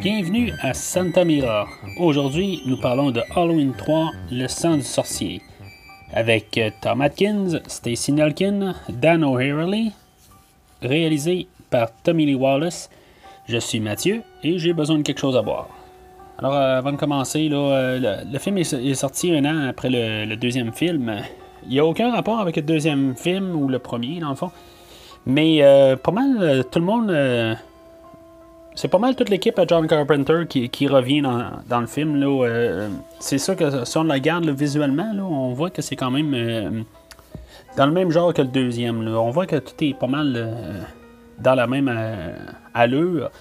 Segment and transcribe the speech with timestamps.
[0.00, 1.66] Bienvenue à Santa Mira.
[1.98, 5.42] Aujourd'hui, nous parlons de Halloween 3, Le sang du sorcier,
[6.12, 9.90] avec euh, Tom Atkins, Stacy Nelkin, Dan O'Harley,
[10.82, 12.90] réalisé par Tommy Lee Wallace.
[13.48, 15.68] Je suis Mathieu et j'ai besoin de quelque chose à boire.
[16.38, 20.72] Alors, euh, avant de commencer, euh, le, film est, sorti un an après le, deuxième
[20.72, 21.12] film.
[21.64, 24.52] Il n'y a aucun rapport avec le deuxième film ou le premier, dans le fond.
[25.26, 25.60] Mais
[26.02, 27.58] pas mal, tout le monde
[28.78, 32.22] c'est pas mal toute l'équipe à John Carpenter qui, revient dans, le film.
[32.22, 32.88] Euh,
[33.18, 36.70] c'est ça que si on la regarde visuellement, on voit que c'est quand même euh,
[37.76, 39.08] dans le même genre que le deuxième.
[39.08, 40.80] On voit que tout est pas mal euh,
[41.40, 41.92] dans la même
[42.72, 43.32] allure.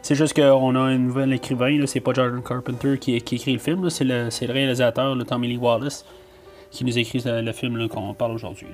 [0.00, 3.90] C'est juste qu'on a un nouvel écrivain, c'est pas John Carpenter qui, écrit le film,
[3.90, 6.06] c'est le, réalisateur, le Tommy Lee Wallace,
[6.70, 8.68] qui nous écrit le, film qu'on parle aujourd'hui.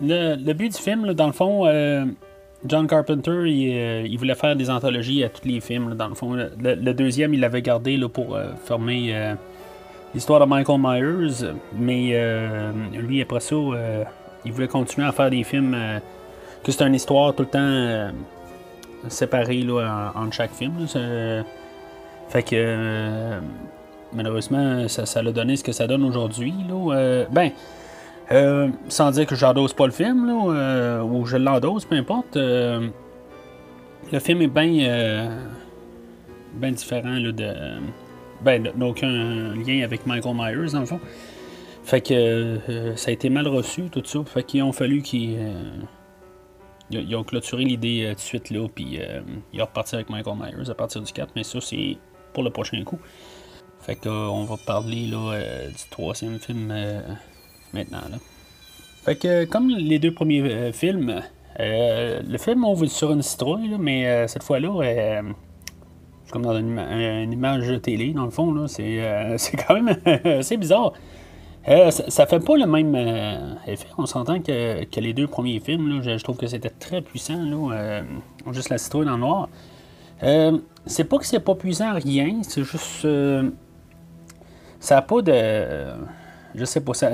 [0.00, 1.64] Le, but du film, dans le fond,
[2.66, 6.32] John Carpenter, euh, il, voulait faire des anthologies à tous les films, dans le fond.
[6.32, 9.34] Le, deuxième, il l'avait gardé là, pour euh, former euh,
[10.12, 12.12] l'histoire de Michael Myers, mais
[12.92, 13.56] lui, après ça,
[14.44, 15.76] il voulait continuer à faire des films
[16.64, 18.12] que c'est une histoire tout le temps
[19.08, 20.74] séparée là, entre chaque film.
[22.28, 23.38] fait que
[24.12, 26.54] malheureusement, ça, ça a donné ce que ça donne aujourd'hui.
[27.30, 27.50] ben,
[28.30, 32.36] euh, sans dire que j'endose pas le film, là, euh, ou je l'endose, peu importe.
[32.36, 32.88] Euh,
[34.12, 35.38] le film est bien
[36.54, 37.54] ben différent là, de.
[38.42, 41.00] Ben, n'a aucun lien avec Michael Myers, dans le fond.
[41.84, 42.58] Fait que
[42.96, 44.20] ça a été mal reçu, tout ça.
[44.24, 45.38] Fait qu'ils ont fallu qu'ils.
[46.90, 49.00] ils ont clôturé l'idée tout de suite, là, puis
[49.52, 51.96] ils ont reparti avec Michael Myers à partir du 4, mais ça, c'est
[52.34, 52.98] pour le prochain coup.
[53.80, 56.72] Fait qu'on va parler là, du troisième film
[57.72, 58.02] maintenant.
[58.10, 58.18] Là.
[59.08, 61.22] Fait que, comme les deux premiers euh, films,
[61.60, 65.22] euh, le film on ouvre sur une citrouille, mais euh, cette fois-là,
[66.24, 68.52] c'est comme dans une, image télé, dans le fond.
[68.52, 69.96] Là, c'est, quand même
[70.26, 70.92] assez bizarre.
[71.66, 72.94] ça, fait pas le même
[73.66, 73.88] effet.
[73.96, 77.42] On s'entend que, les deux premiers films, je, trouve que c'était très puissant.
[77.42, 78.02] Là,
[78.52, 79.48] juste la citrouille le noir.
[80.84, 83.06] c'est pas que c'est pas puissant rien, c'est juste.
[84.80, 85.94] ça n'a pas de
[86.54, 86.94] je sais pas.
[86.94, 87.10] Ça,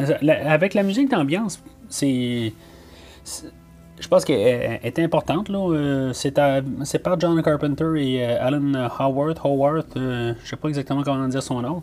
[0.47, 2.53] avec la musique d'ambiance, c'est.
[4.01, 5.49] Je pense qu'elle est importante.
[5.49, 5.59] Là.
[5.73, 9.39] Euh, c'est, par John Carpenter et euh, Alan Howard.
[9.45, 11.83] Howard, euh, je sais pas exactement comment dire son nom.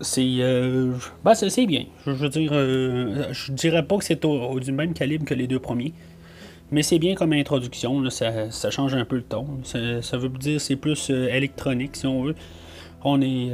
[0.00, 0.38] c'est,
[1.24, 1.84] ben, c'est, bien.
[2.06, 5.92] Je, veux dire, je dirais pas que c'est du même calibre que les deux premiers.
[6.72, 9.46] Mais c'est bien comme introduction, ça, ça, change un peu le ton.
[9.62, 12.34] Ça, veut dire c'est plus électronique si on veut.
[13.04, 13.50] On est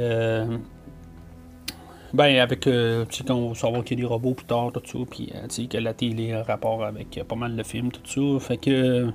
[2.13, 2.67] ben, avec.
[2.67, 4.99] Euh, tu sais, on va savoir qu'il y a des robots plus tard, tout ça.
[5.09, 7.91] Puis, euh, tu sais, que la télé a rapport avec euh, pas mal de films,
[7.91, 8.45] tout ça.
[8.45, 9.11] Fait que.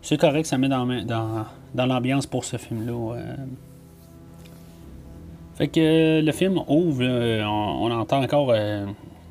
[0.00, 1.44] c'est correct, ça met dans, dans,
[1.74, 3.16] dans l'ambiance pour ce film-là.
[5.54, 8.54] Fait que le film ouvre, on, entend encore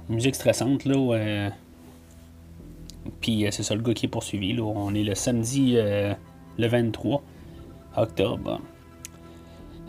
[0.08, 1.50] musique stressante, là.
[3.20, 4.64] Puis c'est ça le gars qui est poursuivi, là.
[4.64, 7.24] On est le samedi le 23
[7.98, 8.62] octobre.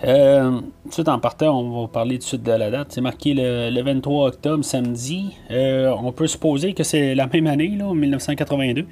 [0.05, 0.61] Euh,
[1.07, 2.89] en partant, on va parler tout de suite de la date.
[2.91, 5.37] C'est marqué le, 23 octobre, samedi.
[5.51, 8.87] Euh, on peut supposer que c'est la même année, là, 1982.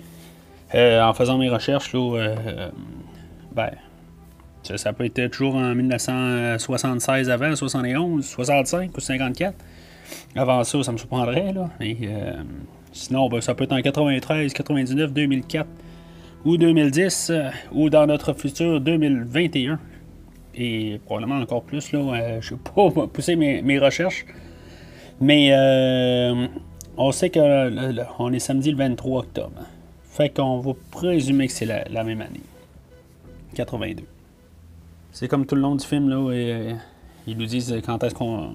[0.75, 2.71] Euh, en faisant mes recherches, euh,
[3.53, 3.71] ben,
[4.63, 9.55] ça, peut être toujours en 1976 avant, 71, 65 ou 54.
[10.37, 11.53] Avant ça, ça me surprendrait.
[12.93, 15.67] Sinon, ben, ça peut être en 93, 99, 2004
[16.45, 17.33] ou 2010
[17.73, 19.79] ou dans notre futur 2021
[20.55, 21.93] et probablement encore plus.
[21.93, 24.27] Là, euh, je ne vais pas pousser mes, recherches.
[25.21, 26.47] Mais euh,
[26.97, 29.63] on sait qu'on est samedi le 23 octobre.
[30.05, 32.41] Fait qu'on va présumer que c'est la, même année.
[33.55, 34.05] 82.
[35.13, 36.75] C'est comme tout le long du film, là, et,
[37.27, 38.55] ils nous disent quand est-ce qu'on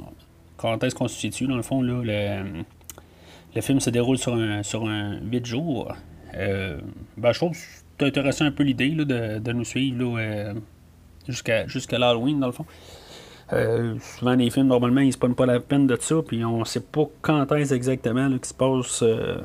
[0.58, 1.48] quand est-ce qu'on se situe.
[1.48, 2.64] Dans le fond, là, le,
[3.56, 5.94] le film se déroule sur un, sur un 8 jours.
[6.36, 6.80] Euh,
[7.18, 7.58] ben, je trouve que
[8.00, 10.16] c'est intéressant un peu l'idée de, de, nous suivre
[11.28, 12.66] jusqu'à jusqu'à l'Halloween, dans le fond.
[13.54, 16.66] Euh, souvent, les films, normalement, ils se prennent pas la peine de ça, puis on
[16.66, 19.38] sait pas quand est-ce exactement qui se passe, euh,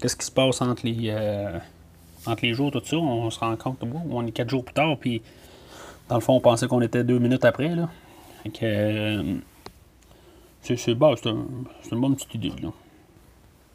[0.00, 1.58] qu'est-ce qui se passe entre les, euh,
[2.26, 4.96] entre les jours, tout ça, on se rend compte, on est quatre jours plus tard,
[4.98, 5.22] puis
[6.08, 7.74] dans le fond, on pensait qu'on était deux minutes après.
[7.74, 7.88] Là.
[8.44, 9.22] Fait que, euh,
[10.62, 11.44] c'est, bah, c'est, un-
[11.90, 12.52] une bonne petite idée.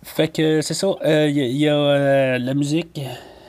[0.02, 0.96] Fait que c'est ça.
[1.04, 3.02] Il y, a- la musique.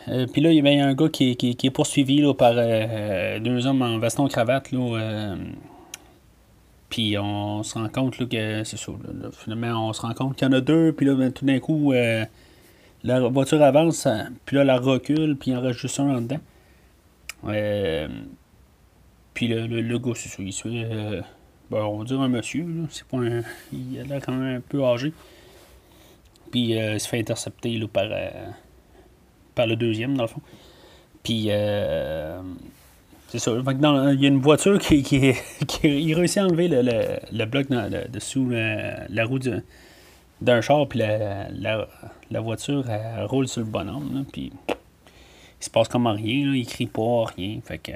[0.09, 3.67] Euh, Puis là, il y avait un gars qui, est poursuivi là, par euh, deux
[3.67, 4.73] hommes en veston-cravate.
[4.73, 5.37] Là, euh,
[6.91, 8.93] puis on se rend compte là, que c'est ça.
[8.93, 10.93] là, finalement, on se rend compte qu'il y en a deux.
[10.93, 12.25] Puis là, ben, tout d'un coup, euh,
[13.03, 14.07] la voiture avance.
[14.45, 15.37] Puis là, elle recule.
[15.37, 16.41] Puis il en reste juste un en dedans.
[19.33, 20.43] Puis le, le, le gars, c'est ça.
[20.43, 21.23] Il se fait.
[21.71, 22.67] ben, on va dire un monsieur.
[22.91, 23.43] C'est pas un,
[23.73, 25.13] il a l'air quand même un peu âgé.
[26.51, 28.05] Puis il se fait intercepter par,
[29.55, 30.41] par le deuxième, dans le fond.
[31.23, 32.41] Puis euh,
[33.29, 33.53] c'est ça.
[33.53, 35.35] Il y a une voiture qui, qui,
[35.83, 37.69] il réussit à enlever le, le, le bloc
[38.11, 39.63] dessous la, la roue du-
[40.41, 40.87] d'un char.
[40.89, 41.89] Puis la, la,
[42.31, 44.11] la voiture elle roule sur le bonhomme.
[44.15, 46.49] Là, puis il se passe comme rien.
[46.51, 47.61] Là, il crie pas, rien.
[47.65, 47.93] Fait que.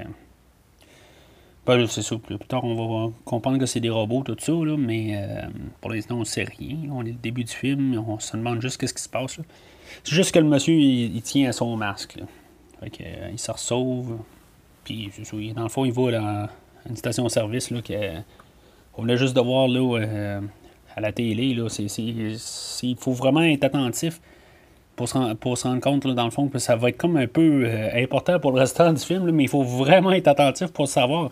[1.69, 2.17] Ben, c'est ça.
[2.17, 5.43] Plus tard, on va comprendre que c'est des robots, tout ça, là, mais euh,
[5.83, 6.79] pour l'instant, on sait rien.
[6.91, 9.39] On est au début du film, on se demande juste qu'est-ce qui se passe.
[10.03, 12.21] C'est juste que le monsieur, il, tient à son masque.
[12.83, 14.17] Euh, il se sauve.
[14.83, 15.13] Puis,
[15.55, 16.49] dans le fond, il va à
[16.89, 17.71] une station-service.
[17.71, 17.93] là, que,
[18.97, 20.41] on venait juste de voir là, euh,
[20.97, 21.55] à la télé.
[22.83, 24.23] Il faut vraiment être attentif
[24.97, 27.27] pour se, pour se rendre compte, dans le fond, que ça va être comme un
[27.27, 31.31] peu important pour le restant du film, mais il faut vraiment être attentif pour savoir.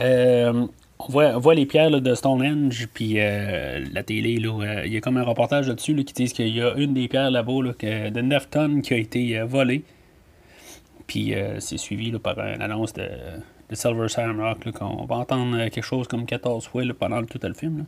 [0.00, 0.66] Euh,
[0.98, 5.16] on, voit, les pierres de Stonehenge, puis euh, la télé, euh, il y a comme
[5.16, 8.50] un reportage là-dessus là, qui dit qu'il y a une des pierres là-bas de 9
[8.50, 9.84] tonnes qui a été volée.
[11.06, 13.08] Puis c'est suivi par une annonce de,
[13.72, 17.86] Silver Shamrock, là, qu'on va entendre quelque chose comme 14 fois pendant tout le film.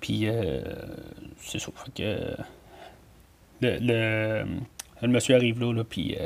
[0.00, 0.26] Puis
[1.40, 1.60] c'est.
[1.60, 2.36] Fait que,
[3.60, 4.44] le,
[5.02, 6.16] le, monsieur arrive là, puis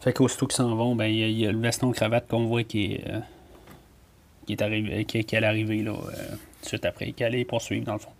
[0.00, 2.62] fait qu'aussitôt qu'ils s'en vont, ben il y, y a le veston cravate qu'on voit
[2.62, 3.04] qui est,
[4.46, 7.98] qui est arrivé, qui, allait arriver là, euh, suite après, qui allait poursuivre dans le
[7.98, 8.10] fond.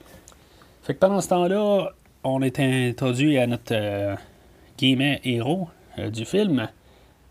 [0.83, 1.93] Fait que pendant ce temps-là,
[2.23, 4.15] on est introduit à notre euh,
[4.79, 5.69] guillemets héros
[5.99, 6.69] euh, du film.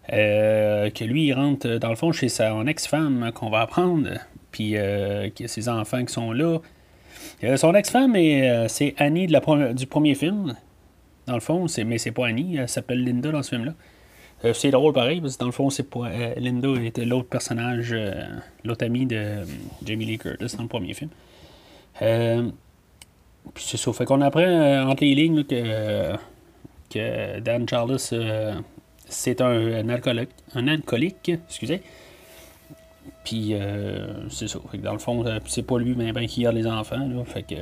[0.10, 4.10] que lui, il rentre dans le fond chez son ex-femme qu'on va apprendre,
[4.52, 6.60] puis euh, a ses enfants qui sont là.
[7.58, 10.56] Son ex-femme, est, c'est Annie de la du premier film.
[11.28, 13.74] Dans le fond, mais c'est pas Annie, elle s'appelle Linda dans ce film-là.
[14.46, 17.28] Euh, c'est drôle pareil, parce que dans le fond, c'est pas, euh, Linda était l'autre
[17.28, 18.14] personnage, euh,
[18.64, 19.46] l'autre ami de euh,
[19.84, 21.10] Jamie Lee Curtis dans le premier film.
[22.02, 22.50] Euh,
[23.54, 26.16] puis c'est ça, fait qu'on apprend entre les lignes que,
[26.90, 27.98] que Dan Charles,
[29.08, 31.82] c'est un, alcoolique, un alcoolique, excusez.
[33.24, 33.56] Puis
[34.30, 36.68] c'est ça, fait que dans le fond, c'est pas lui ben, ben, qui garde les
[36.68, 37.56] enfants, fait que...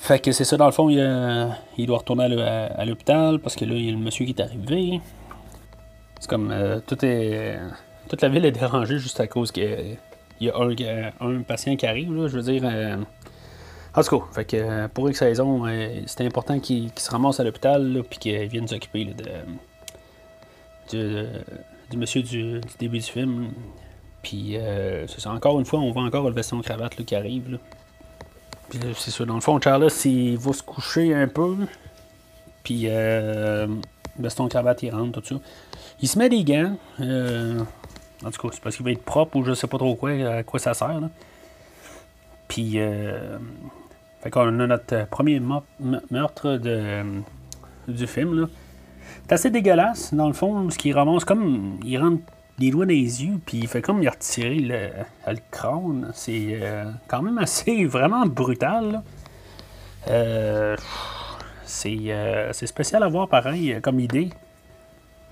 [0.00, 1.46] fait que c'est ça, dans le fond, il, euh,
[1.78, 4.24] doit retourner à, l'hô- à- à l'hôpital parce que là, il y a le monsieur
[4.24, 5.00] qui est arrivé.
[6.20, 7.58] C'est comme euh, tout est,
[8.08, 9.96] toute la ville est dérangée juste à cause qu'il
[10.40, 12.12] y a un, euh, un patient qui arrive.
[12.14, 12.62] Là, je veux dire.
[12.64, 12.96] euh,
[13.94, 17.44] en tout cas, fait que, euh, pour raison, euh, c'est important qu'il se ramasse à
[17.44, 19.24] l'hôpital puis qu'il vienne s'occuper de,
[21.90, 23.48] du, monsieur du, début du film.
[24.22, 24.56] Puis,
[25.06, 27.52] c'est ça, encore une fois, on voit encore le veston cravate là, qui arrive.
[27.52, 27.58] Là.
[28.68, 31.56] Puis là, c'est ça, dans le fond, Charles, il va se coucher un peu.
[32.62, 33.66] Puis, euh,
[34.18, 35.40] veston cravate, il rentre, tout ça.
[36.00, 36.76] Il se met des gants.
[37.00, 37.60] euh,
[38.24, 40.10] en tout cas, c'est parce qu'il va être propre ou je sais pas trop quoi,
[40.10, 41.00] à quoi ça sert.
[41.00, 41.08] Là.
[42.48, 43.38] Puis, euh,
[44.20, 45.40] fait qu'on a notre euh, premier
[46.10, 47.20] meurtre de, euh,
[47.86, 48.40] du film.
[48.40, 48.46] Là.
[49.26, 51.78] C'est assez dégueulasse, dans le fond, ce qu'il ramasse comme.
[51.84, 52.22] Il rentre
[52.58, 54.88] des doigts les yeux, puis il fait comme il a retiré le,
[55.26, 56.10] le crâne.
[56.14, 59.02] C'est euh, quand même assez vraiment brutal.
[60.08, 60.76] Euh,
[61.64, 64.30] c'est euh, c'est spécial à voir pareil comme idée.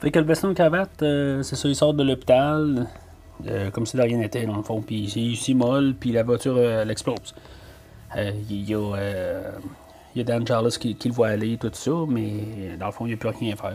[0.00, 2.87] Fait que le veston cravate, c'est ça, il sort de l'hôpital,
[3.73, 6.90] comme si de rien n'était, dans le fond, puis il s'immole, puis la voiture, elle
[6.90, 7.35] explose.
[8.14, 8.95] Euh, Il y, a,
[10.14, 13.06] il y a Dan Charles qui, le voit aller, tout ça, mais dans le fond,
[13.06, 13.73] il n'y a plus rien à faire.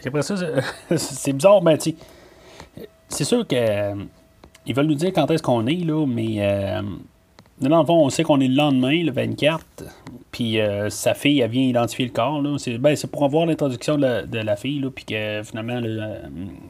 [0.00, 0.36] Qu'après ça,
[0.96, 1.94] c'est- bizarre, mais sais,
[3.08, 3.94] c'est sûr que euh,
[4.66, 6.82] ils veulent nous dire quand est-ce qu'on est, là, mais euh,
[7.60, 9.64] dans le fond, on sait qu'on est le lendemain, le 24,
[10.30, 12.42] puis euh, sa fille, vient identifier le corps.
[12.58, 16.22] C'est ben, pour avoir l'introduction de la, de la fille, puis que finalement, le,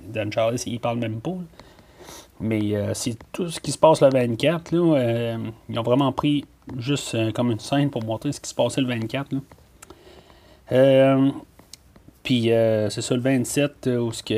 [0.09, 1.37] Dan Charles, il parle même pas.
[2.41, 4.73] Mais c'est tout ce qui se passe le 24.
[4.73, 5.37] Là,
[5.69, 6.45] ils ont vraiment pris
[6.77, 9.29] juste comme une scène pour montrer ce qui se passait le 24.
[9.33, 9.39] Là.
[12.23, 14.35] Puis euh, c'est ça le 27 euh, où ce que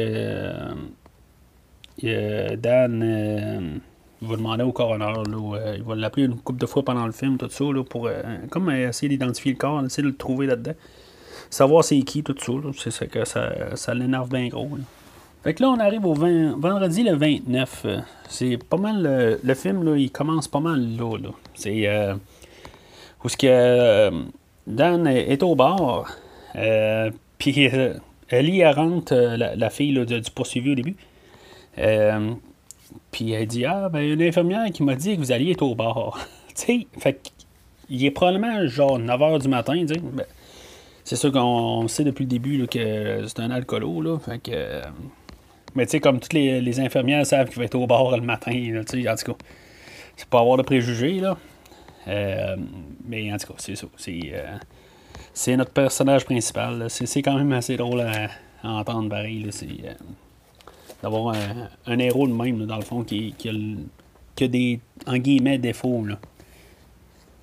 [2.02, 3.80] euh, Dan
[4.22, 7.36] va demander au coroner, là, il va l'appeler une couple de fois pendant le film,
[7.36, 8.08] tout ça, là, pour
[8.50, 10.72] comme essayer d'identifier le corps, essayer de le trouver là-dedans.
[11.50, 12.52] savoir c'est qui, tout ça.
[12.78, 14.70] C'est ça que ça, ça l'énerve bien gros.
[15.42, 17.86] Fait que là, on arrive au vendredi le 29.
[18.30, 19.38] C'est pas mal.
[19.42, 21.30] Le, film, là, il commence pas mal là.
[21.54, 21.86] C'est.
[23.22, 24.10] Où ce que
[24.66, 26.06] Dan est au bar.
[27.50, 27.68] Puis
[28.30, 30.96] Ellie, elle rentre, la, fille du poursuivi au début.
[33.10, 35.74] Puis elle dit Ah, ben, une infirmière qui m'a dit que vous alliez être au
[35.74, 36.18] bar.
[36.48, 37.32] tu sais, fait
[37.90, 39.84] il est probablement genre 9 h du matin.
[39.86, 40.24] Ben,
[41.04, 44.18] c'est sûr qu'on sait depuis le début que c'est un alcoolo, là.
[44.42, 44.80] Que.
[45.74, 48.52] mais tu sais, comme toutes les, infirmières savent qu'il va être au bar le matin,
[48.88, 49.38] tu en tout cas.
[50.16, 51.36] C'est pas avoir de préjugés, là.
[52.06, 52.56] Euh,
[53.06, 53.86] mais en tout cas, c'est ça.
[53.96, 54.56] C'est, euh,
[55.34, 56.86] c'est notre personnage principal.
[56.88, 58.30] C'est, quand même assez drôle à,
[58.62, 59.46] entendre pareil.
[59.46, 59.92] Euh,
[61.02, 61.34] d'avoir
[61.86, 63.34] un, héros de même, dans le fond, qui,
[64.40, 66.02] a, des, en guillemets, défauts.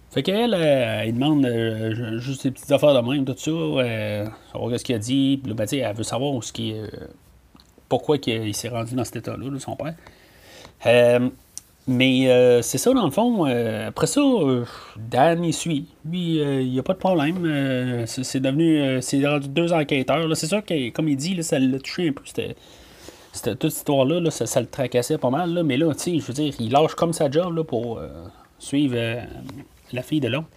[0.09, 4.25] Fait qu'elle, euh, elle demande euh, juste des petites affaires de même, tout ça, euh,
[4.51, 5.37] savoir ce qu'il a dit.
[5.37, 6.75] Ben, elle veut savoir ce qui,
[7.87, 9.95] pourquoi il, s'est rendu dans cet état-là, son père.
[11.87, 13.45] Mais c'est ça, dans le fond.
[13.45, 14.21] après ça,
[14.97, 15.87] Dan, il suit.
[16.05, 18.05] Lui, il n'y a pas de problème.
[18.05, 19.01] c'est devenu.
[19.01, 20.37] c'est deux enquêteurs.
[20.37, 22.21] C'est sûr que, comme il dit, là, ça l'a touché un peu.
[22.25, 22.55] C'était
[23.31, 25.53] cette, toute cette histoire-là, ça, le tracassait pas mal.
[25.53, 27.97] Là, mais là, tu sais, je veux dire, il lâche comme sa job là, pour
[27.97, 28.09] euh,
[28.59, 29.21] suivre euh,
[29.93, 30.47] la fille de l'autre.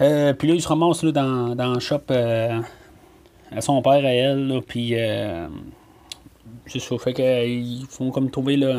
[0.00, 4.12] Euh, puis là, il se ramasse là, dans, dans le shop à son père, à
[4.12, 4.48] elle.
[4.48, 4.94] Là, puis
[6.66, 6.98] c'est ça.
[6.98, 8.74] Fait qu'ils font comme trouver là,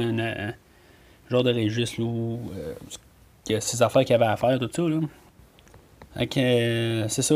[1.31, 1.51] genre de
[3.47, 6.25] il y a ses affaires qu'il avait à faire, tout ça.
[6.27, 7.35] Que c'est ça.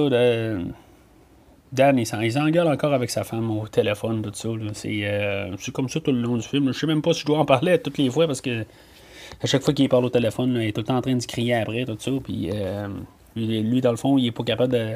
[1.72, 4.48] Dan, il s'engueule encore avec sa femme au téléphone, tout ça.
[4.48, 6.72] Euh, c'est comme ça tout le long du film.
[6.72, 8.66] Je sais même pas si je dois en parler toutes les fois parce que
[9.42, 11.26] à chaque fois qu'il parle au téléphone, il est tout le temps en train de
[11.26, 12.12] crier après, tout ça.
[12.24, 12.88] Puis euh,
[13.36, 14.96] lui, dans le fond, il est pas capable de.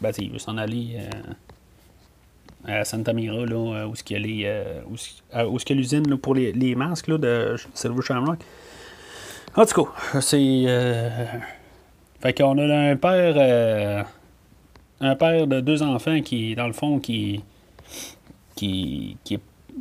[0.00, 1.32] Ben, il veut s'en aller euh,
[2.66, 7.18] à Santa Mira, là, où est-ce qu'il y a l'usine pour les, les, masques là,
[7.18, 8.38] de Silver Shamrock.
[9.54, 10.64] En tout cas, c'est.
[12.20, 14.06] fait qu'on a un père
[15.00, 17.42] un père de deux enfants qui, dans le fond, qui,
[18.54, 19.40] qui, qui est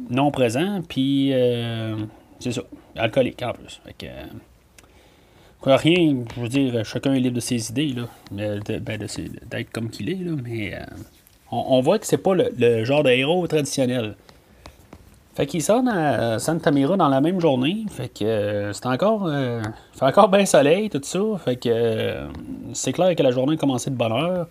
[0.10, 1.96] non présent, puis euh,
[2.40, 2.62] c'est ça,
[2.96, 3.82] alcoolique en plus.
[3.86, 8.60] Fait que, euh, rien, je veux dire, chacun est libre de ses idées, là, ben,
[8.62, 10.74] d'être comme qu'il est, là, mais
[11.52, 14.16] euh, on, voit que c'est pas le, genre de héros traditionnel.
[15.36, 17.86] Fait qu'il sort à Santa Mira dans la même journée.
[17.90, 19.30] Fait que c'est encore.
[19.94, 21.20] fait encore bien soleil, tout ça.
[21.44, 22.28] Fait que
[22.74, 24.48] c'est clair que la journée a commencé de bonne heure.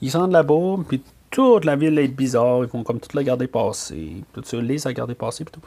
[0.00, 2.62] Ils sont là-bas, puis toute la ville est bizarre.
[2.62, 4.22] Ils vont comme tout la garder passer.
[4.32, 5.60] Tout ça, les garder passer, plutôt.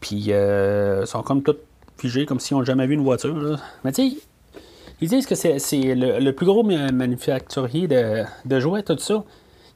[0.00, 1.56] Puis, euh, ils sont comme tout
[1.98, 3.60] figés, comme s'ils n'ont jamais vu une voiture.
[3.84, 4.16] Mais tu sais,
[5.00, 5.58] ils disent que c'est,
[5.94, 9.22] le, plus gros manufacturier de, de, jouets, tout ça.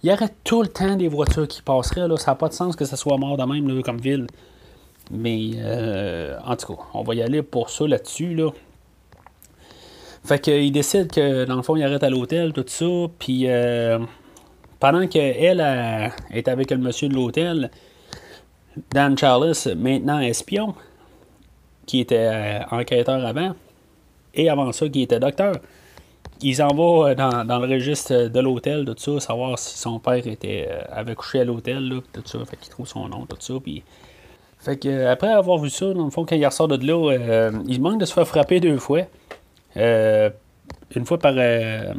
[0.03, 2.09] Il y tout le temps des voitures qui passeraient.
[2.09, 2.17] Là.
[2.17, 4.27] Ça n'a pas de sens que ça soit mort de même comme ville.
[5.11, 8.35] Mais euh, en tout cas, on va y aller pour ça là-dessus.
[8.35, 8.51] Là.
[10.25, 12.87] Fait qu'il décide que, dans le fond, il arrête à l'hôtel, tout ça.
[13.19, 13.99] Puis, euh,
[14.79, 15.61] pendant qu'elle
[16.31, 17.71] est avec le monsieur de l'hôtel,
[18.93, 20.75] Dan Charles, maintenant espion,
[21.87, 23.55] qui était euh, enquêteur avant,
[24.35, 25.57] et avant ça, qui était docteur,
[26.43, 30.27] il s'en va dans, dans, le registre de l'hôtel, tout ça, savoir si son père
[30.27, 32.39] était, euh, avait couché à l'hôtel, tout ça.
[32.45, 33.55] Fait qu'il trouve son nom, tout ça.
[33.63, 33.83] Puis,
[34.59, 37.81] fait que, après avoir vu ça, dans le fond, quand il ressort de là, il
[37.81, 39.07] manque de se faire frapper deux fois.
[39.77, 40.31] Euh,
[40.95, 41.95] une fois par euh,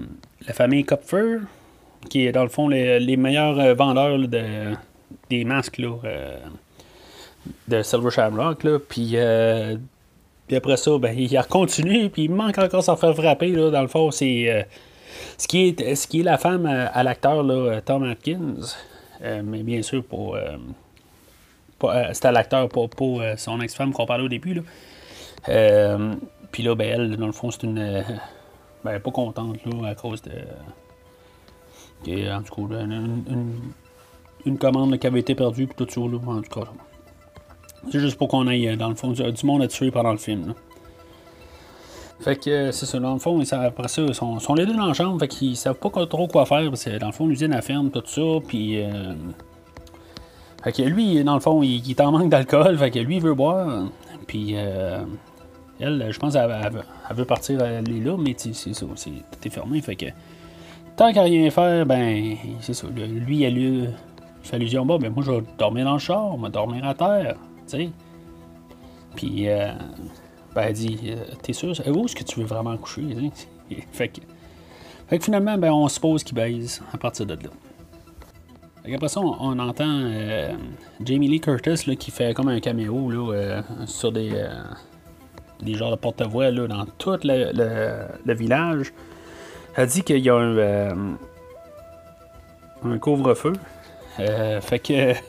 [0.47, 1.37] la famille Kopfer,
[2.09, 4.73] qui est dans le fond les, meilleurs euh, vendeurs de,
[5.29, 5.95] des masques là,
[7.67, 8.63] de Silver Shamrock.
[8.63, 9.15] Là, puis,
[10.55, 13.49] après ça, ben, il continue, puis il manque encore s'en faire frapper.
[13.49, 14.67] Là, dans le fond, c'est
[15.37, 17.45] ce, qui est, ce qui est la femme à, l'acteur
[17.85, 18.55] Tom Atkins.
[19.43, 20.37] mais bien sûr, pour.
[22.11, 24.61] c'était à l'acteur, pour, son ex-femme qu'on parlait au début.
[26.51, 27.79] Puis là, ben, elle, dans le fond, c'est une.
[27.79, 28.01] Euh,
[28.83, 30.31] ben, pas contente, là, à cause de.
[32.29, 33.23] en tout cas, une,
[34.45, 36.67] une, commande qui avait été perdue, puis tout ça, là, en tout cas.
[37.89, 40.53] C'est juste pour qu'on aille, dans le fond, du monde à tuer pendant le film.
[42.21, 44.75] Fait que euh, c'est ça, dans le fond, après ça, ils sont, sont, les deux
[44.75, 47.25] dans la chambre, fait qu'ils savent pas trop quoi faire, parce que dans le fond,
[47.25, 48.79] l'usine a ferme, tout ça, puis.
[48.83, 49.13] Euh,
[50.63, 53.15] fait que lui, dans le fond, il, il est en manque d'alcool, fait que lui,
[53.15, 53.85] il veut boire,
[54.27, 54.51] puis.
[54.55, 55.01] Euh,
[55.79, 56.83] elle, je pense qu'elle
[57.15, 59.81] veut partir aller là, mais c'est ça, c'est fermé.
[59.81, 60.05] Fait que
[60.95, 62.85] tant qu'à rien faire, ben, c'est ça.
[62.95, 63.87] Lui, elle lui
[64.43, 66.93] fait allusion, bon, ben moi, je vais dormir dans le char, je vais dormir à
[66.93, 67.35] terre,
[67.67, 67.89] tu sais?
[69.15, 69.71] Puis, euh,
[70.55, 73.03] ben, elle dit, euh, t'es sûr, où est-ce que tu veux vraiment coucher,
[73.91, 74.21] fait que.
[75.07, 77.49] Fait que finalement, ben, on suppose qu'il baise à partir de là.
[78.93, 80.53] Après ça, on, entend euh,
[81.03, 84.49] Jamie Lee Curtis là, qui fait comme un caméo là, euh, sur des, euh,
[85.61, 88.91] des genres de porte-voix dans tout le, le, village.
[89.75, 91.15] Elle dit qu'il y a un,
[92.83, 93.53] un couvre-feu.
[94.17, 95.13] fait que.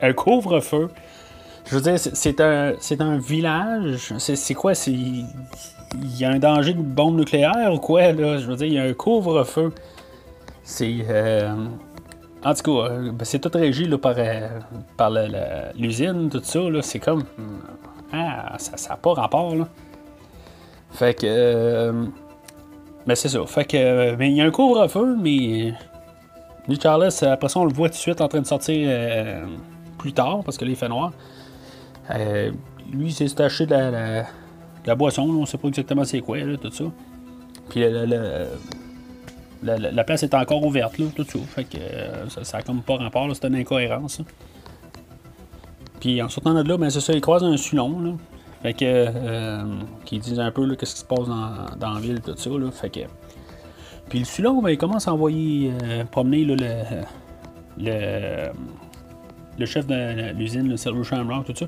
[0.00, 0.88] Un couvre-feu.
[1.66, 4.14] Je veux dire, c'est un, un village.
[4.18, 4.72] C'est quoi?
[4.86, 5.26] Il
[6.18, 8.38] y a un danger de bombe nucléaire ou quoi, là?
[8.38, 9.72] Je veux dire, il y a un couvre-feu.
[10.62, 11.04] C'est.
[11.08, 11.54] Euh,
[12.44, 14.48] en tout cas, euh, ben, c'est tout régi par, euh,
[14.96, 15.10] par
[15.74, 16.60] l'usine, tout ça.
[16.82, 17.24] C'est comme.
[18.12, 19.66] Ah, ça n'a pas rapport, là.
[20.90, 21.92] Fait que.
[23.06, 23.44] ben, c'est ça.
[23.46, 24.14] Fait que.
[24.16, 25.72] mais il y a un couvre-feu, mais.
[26.68, 28.88] New Charles, après ça, on le voit tout de suite en train de sortir
[29.98, 31.12] plus tard, parce que là, il fait noir.
[32.92, 34.22] Lui, il s'est staché de
[34.86, 36.84] la boisson, on sait pas exactement c'est quoi, tout ça.
[37.70, 37.82] Puis
[39.62, 41.38] la, place est encore ouverte, tout ça.
[41.46, 44.20] Fait que euh, ça, n'a comme pas rapport, c'est une incohérence.
[46.00, 48.12] Puis en sortant de là, ben, c'est ça, ils croisent un sulon, là.
[48.62, 48.84] Fait que.
[48.84, 49.64] Euh,
[50.04, 51.26] qui disent un peu qu'est-ce qui se passe
[51.78, 52.50] dans, la ville, tout ça.
[52.72, 53.00] Fait que.
[54.08, 56.56] Puis le sulon, ben, il commence à envoyer euh, promener le,
[57.78, 58.50] le,
[59.58, 61.66] le, chef de l'usine, le Silver Shamrock, tout ça.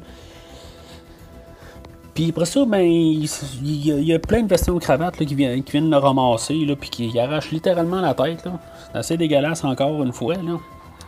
[2.14, 3.26] Puis après ça, ben, il,
[3.62, 6.88] y a plein de vestions cravates là, qui, viennent, qui viennent le ramasser, là, puis
[6.88, 8.48] qui arrachent littéralement la tête.
[8.92, 10.34] C'est assez dégueulasse encore une fois.
[10.34, 10.58] Là.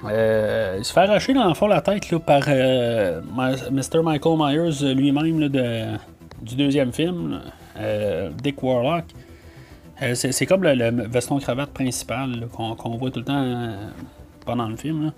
[0.05, 3.21] Euh, il se fait arracher dans le fond la tête là, par euh,
[3.71, 4.03] Mr.
[4.03, 5.97] Michael Myers lui-même de,
[6.41, 7.41] du deuxième film,
[7.79, 9.05] euh, Dick Warlock.
[10.15, 13.73] c'est, comme le, veston cravate principal qu'on, voit tout le temps
[14.47, 15.13] pendant le film.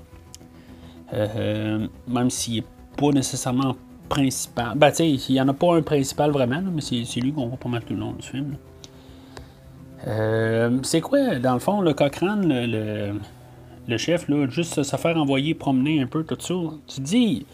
[1.13, 3.75] Même s'il n'est pas nécessairement
[4.11, 4.77] principal.
[4.77, 7.47] Ben, tu sais, il n'y en a pas un principal vraiment, mais c'est lui qu'on
[7.47, 8.57] voit pas mal tout le long du film.
[10.07, 12.47] Euh, c'est quoi, dans le fond, le Cochrane,
[13.87, 16.55] le, chef, là, juste se faire envoyer promener un peu, tout ça?
[16.87, 17.47] Tu dis,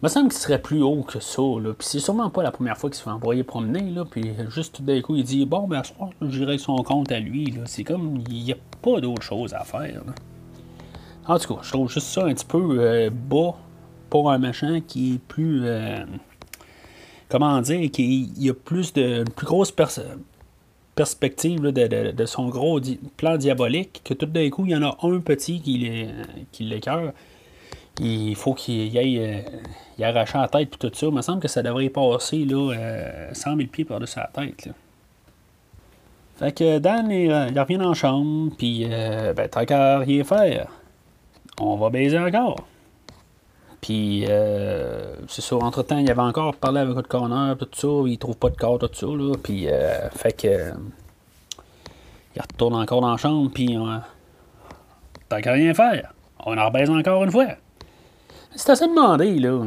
[0.00, 1.42] il me semble qu'il serait plus haut que ça.
[1.62, 3.94] Puis c'est sûrement pas la première fois qu'il se fait envoyer promener.
[4.10, 7.20] Puis juste tout d'un coup, il dit, bon, ben, ce soir, j'irai son compte à
[7.20, 7.54] lui.
[7.66, 10.02] C'est comme, il n'y a pas d'autre chose à faire,
[11.28, 13.54] En tout cas, je trouve juste ça un petit peu euh, bas
[14.08, 15.60] pour un machin qui est plus.
[15.64, 16.04] Euh,
[17.28, 19.24] comment dire, qui a plus de.
[19.36, 19.72] plus grosse
[20.94, 22.80] perspective de, son gros
[23.18, 27.12] plan diabolique, que tout d'un coup, il y en a un petit qui l'écœure.
[28.00, 29.40] Il faut qu'il aille euh,
[29.98, 31.06] il arrache la tête et tout ça.
[31.06, 32.72] Il me semble que ça devrait passer là,
[33.32, 34.70] 100 euh, 000 pieds par-dessus la tête.
[36.36, 40.68] Fait que Dan, il, revient en chambre, puis ben, t'as qu'à rien faire.
[41.60, 42.64] On va baiser encore.
[43.80, 48.18] Puis, euh, c'est ça, entre-temps, il avait encore parlé avec le coroner, tout ça, il
[48.18, 49.34] trouve pas de corps, tout ça, là.
[49.42, 50.72] Puis, euh, fait que.
[52.34, 53.76] il retourne encore dans la chambre, puis.
[55.28, 56.12] T'as qu'à rien faire.
[56.44, 57.48] On en rebaise encore une fois.
[58.56, 59.62] C'est assez demandé, là.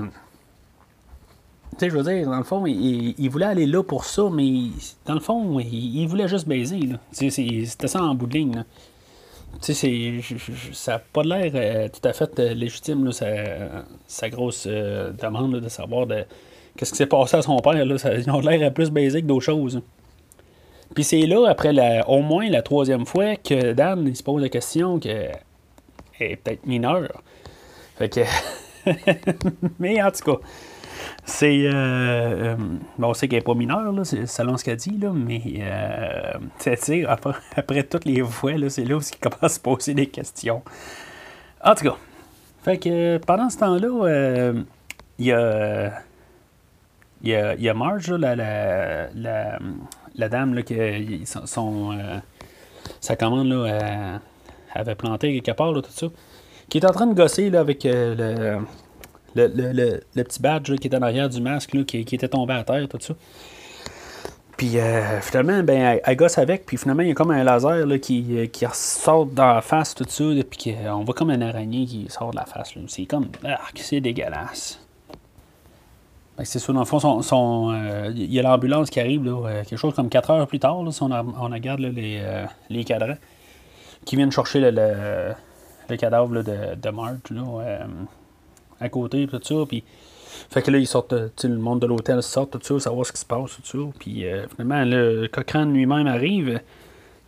[1.71, 4.69] Tu sais, je veux dire, dans le fond, il, voulait aller là pour ça, mais
[5.05, 6.97] dans le fond, il, voulait juste baiser, là.
[7.11, 8.63] C'était ça en bout de ligne, là
[9.59, 10.21] tu sais,
[10.73, 13.11] ça n'a pas l'air euh, tout à fait euh, légitime, là,
[14.07, 16.23] sa, grosse euh, demande de savoir de,
[16.75, 17.85] qu'est-ce qui s'est passé à son père.
[17.85, 19.81] Là, ça, ils ont l'air plus basique d'autres choses.
[20.95, 21.73] Puis c'est là, après
[22.07, 25.31] au moins la troisième fois, que Dan il se pose la question qu'elle
[26.19, 27.21] est peut-être mineure.
[27.97, 28.21] Fait que.
[29.79, 30.39] Mais en tout cas,
[31.25, 31.65] c'est.
[31.65, 32.55] Euh, euh,
[32.97, 35.41] bon, on sait qu'elle n'est pas mineure, là, selon ce qu'elle dit, là, mais.
[35.59, 36.33] Euh,
[36.79, 39.93] tu après, après, toutes les fois, là, c'est là où il commence à se poser
[39.93, 40.61] des questions.
[41.63, 41.95] En tout cas.
[42.63, 44.61] Fait que pendant ce temps-là, euh,
[45.19, 45.91] il y a.
[47.23, 50.75] Il y a, y a Marge, la, la, la, dame, là, qui,
[51.25, 51.95] son,
[52.99, 54.19] sa commande, là,
[54.73, 56.07] avait planté quelque part, tout ça,
[56.67, 58.57] qui est en train de gosser là, avec le,
[59.35, 62.97] le, petit badge qui était en arrière du masque, qui, était tombé à terre, tout
[62.99, 63.13] ça.
[64.57, 67.87] Puis euh, finalement, ben, elle, gosse avec, puis finalement, il y a comme un laser
[67.99, 71.85] qui, euh, qui sort dans la face, tout ça, puis on voit comme un araignée
[71.85, 72.73] qui sort de la face.
[72.87, 73.29] C'est comme.
[73.43, 74.79] Ah, c'est dégueulasse.
[76.43, 79.23] c'est ça, dans le fond, euh, il y a l'ambulance qui arrive,
[79.67, 82.21] quelque chose comme 4 heures plus tard, si on, regarde les,
[82.69, 83.17] les cadrans,
[84.05, 85.33] qui viennent chercher le,
[85.97, 87.17] cadavre de, de Marge.
[87.31, 87.87] Là,
[88.81, 89.55] à côté, tout ça.
[89.67, 89.83] Puis,
[90.49, 93.19] fait que là, ils sortent, le monde de l'hôtel sort, tout ça, savoir ce qui
[93.19, 93.91] se passe, tout ça.
[93.99, 96.59] Puis, euh, finalement, le Cochrane lui-même arrive,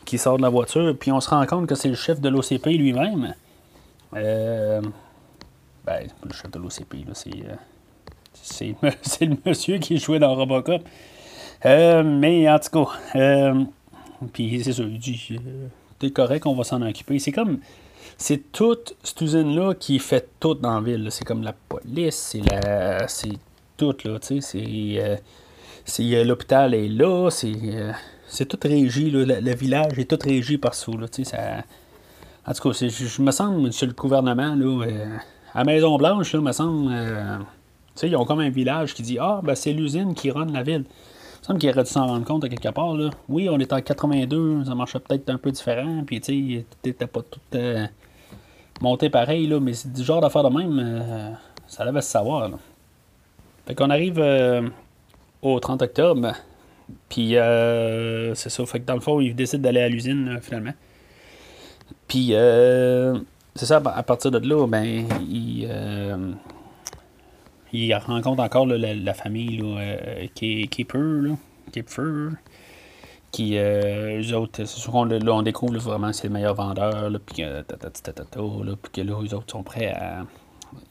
[0.05, 2.29] qui sort de la voiture, puis on se rend compte que c'est le chef de
[2.29, 3.33] l'OCP lui-même.
[4.15, 4.81] Euh,
[5.85, 7.31] ben, le chef de l'OCP, là, c'est.
[7.31, 7.55] Euh,
[9.01, 10.81] c'est le monsieur qui jouait dans Robocop.
[11.65, 13.53] Euh, mais en tout cas,
[14.33, 15.39] puis c'est ça, il dit
[16.01, 17.19] est correct, on va s'en occuper.
[17.19, 17.59] C'est comme.
[18.17, 21.07] C'est toute cette usine-là qui fait tout dans la ville.
[21.11, 23.07] C'est comme la police, c'est la.
[23.07, 23.37] C'est
[23.77, 24.63] tout, là, tu sais.
[24.65, 25.17] Euh,
[25.85, 27.53] c'est l'hôpital est là, c'est.
[28.27, 31.31] c'est tout régi, là, le, village est tout régi par ça, là, tu sais.
[31.31, 31.63] Ça.
[32.45, 34.85] En tout cas, je, me sens, sur le gouvernement, là,
[35.53, 36.89] à Maison-Blanche, là, me semble.
[36.89, 37.45] tu
[37.95, 40.63] sais, ils ont comme un village qui dit Ah, ben c'est l'usine qui run la
[40.63, 40.85] ville.
[41.43, 42.93] Me semble qu'il aurait dû s'en rendre compte à quelque part.
[42.93, 43.09] Là.
[43.27, 47.05] Oui, on est en 82, ça marchait peut-être un peu différent, puis tu sais, t'étais
[47.05, 47.85] pas tout euh,
[48.79, 51.31] monté pareil, là, mais c'est du genre d'affaire de même, euh,
[51.67, 52.49] ça devait se savoir.
[53.65, 54.69] Fait qu'on arrive euh,
[55.41, 56.31] au 30 octobre,
[57.09, 60.73] puis c'est ça, fait que dans le fond, il décide d'aller à l'usine, finalement.
[62.07, 62.27] Puis,
[63.55, 65.67] c'est ça, à partir de là, ben, il
[67.73, 70.67] il rencontre encore la, famille euh, qui, est
[73.31, 77.37] qui, euh, eux autres, c'est sûr qu'on on découvre vraiment c'est le meilleur vendeur, puis
[77.37, 80.25] que, puis que là, eux autres sont prêts à.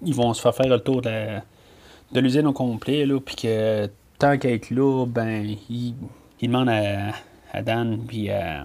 [0.04, 1.40] Ils vont se faire faire le tour de,
[2.14, 5.94] l'usine au complet, puis que tant qu'à être là, ben, ils
[6.40, 6.70] il demandent
[7.52, 8.64] à, Dan, puis à.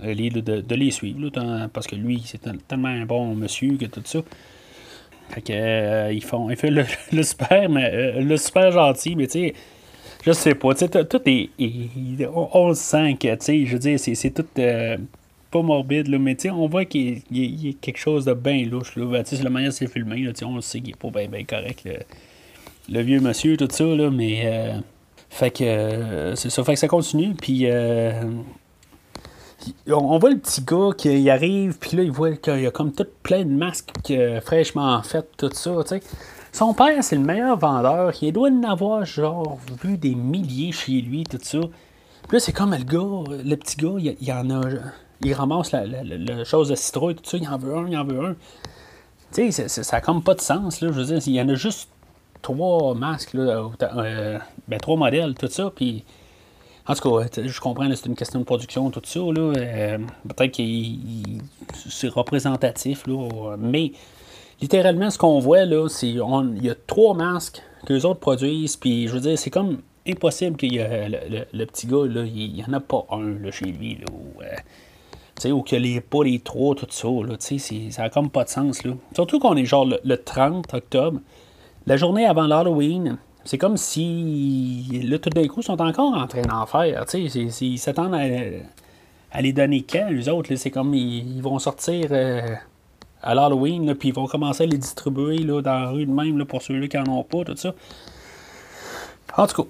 [0.00, 4.20] de, les suivre, parce que lui, c'est tellement un bon monsieur que tout ça.
[5.30, 6.70] Fait que, euh, ils font, ils font
[7.12, 9.54] le, super, mais, euh, le super gentil, mais tu sais,
[10.24, 11.50] je sais pas, tu sais, tout est,
[12.34, 14.96] on, le sent que, tu sais, je veux dire, c'est tout euh,
[15.50, 18.64] pas morbide, là, mais tu sais, on voit qu'il y, a quelque chose de bien
[18.64, 20.80] louche, là, ben, tu sais, la manière c'est filmé, là, tu sais, on le sait
[20.80, 21.88] qu'il est pas bien correct,
[22.88, 24.72] le, vieux monsieur, tout ça, là, mais,
[25.28, 27.66] fait que, c'est ça, fait que ça continue, puis
[29.88, 32.92] on voit le petit gars qui arrive, puis là, il voit qu'il y a comme
[32.92, 33.90] tout plein de masques
[34.44, 36.02] fraîchement faits, tout ça, tu sais.
[36.56, 38.14] Son père, c'est le meilleur vendeur.
[38.22, 41.58] Il doit en avoir, genre, vu des milliers chez lui, tout ça.
[42.28, 44.62] Puis là, c'est comme le gars, le petit gars, il, il en a.
[45.20, 48.24] Il ramasse la, chose de citrouille, tout ça, il en veut un, il en veut
[48.24, 48.36] un.
[49.32, 50.88] Tu sais, ça n'a comme pas de sens, là.
[50.88, 51.90] Je veux dire, il y en a juste
[52.40, 56.04] trois masques, euh, ben, trois modèles, tout ça, puis
[56.88, 59.18] en tout cas, je comprends, c'est une question de production, tout ça.
[59.18, 59.98] Euh,
[60.36, 60.62] peut-être que
[61.88, 63.92] c'est représentatif, là, mais
[64.60, 68.76] littéralement, ce qu'on voit, là, c'est il y a trois masques que les autres produisent,
[68.76, 71.08] puis je veux dire, c'est comme impossible qu'il y ait
[71.52, 75.82] le, petit gars, là, il n'y en a pas un là, chez lui, ou, qu'il
[75.82, 78.84] n'y ait pas les trois, tout ça, là, ça n'a comme pas de sens.
[78.84, 78.92] Là.
[79.14, 81.20] Surtout qu'on est genre le 30 octobre,
[81.86, 86.42] la journée avant l'Halloween, c'est comme si, là, tout d'un coup, sont encore en train
[86.42, 87.04] d'en faire.
[87.14, 90.52] Ils s'attendent à, les donner quand, les autres?
[90.56, 92.40] C'est comme, ils, vont sortir euh,
[93.22, 96.44] à l'Halloween, puis ils vont commencer à les distribuer là, dans la rue de même
[96.44, 97.72] pour ceux-là qui n'en ont pas, tout ça.
[99.36, 99.68] En tout cas.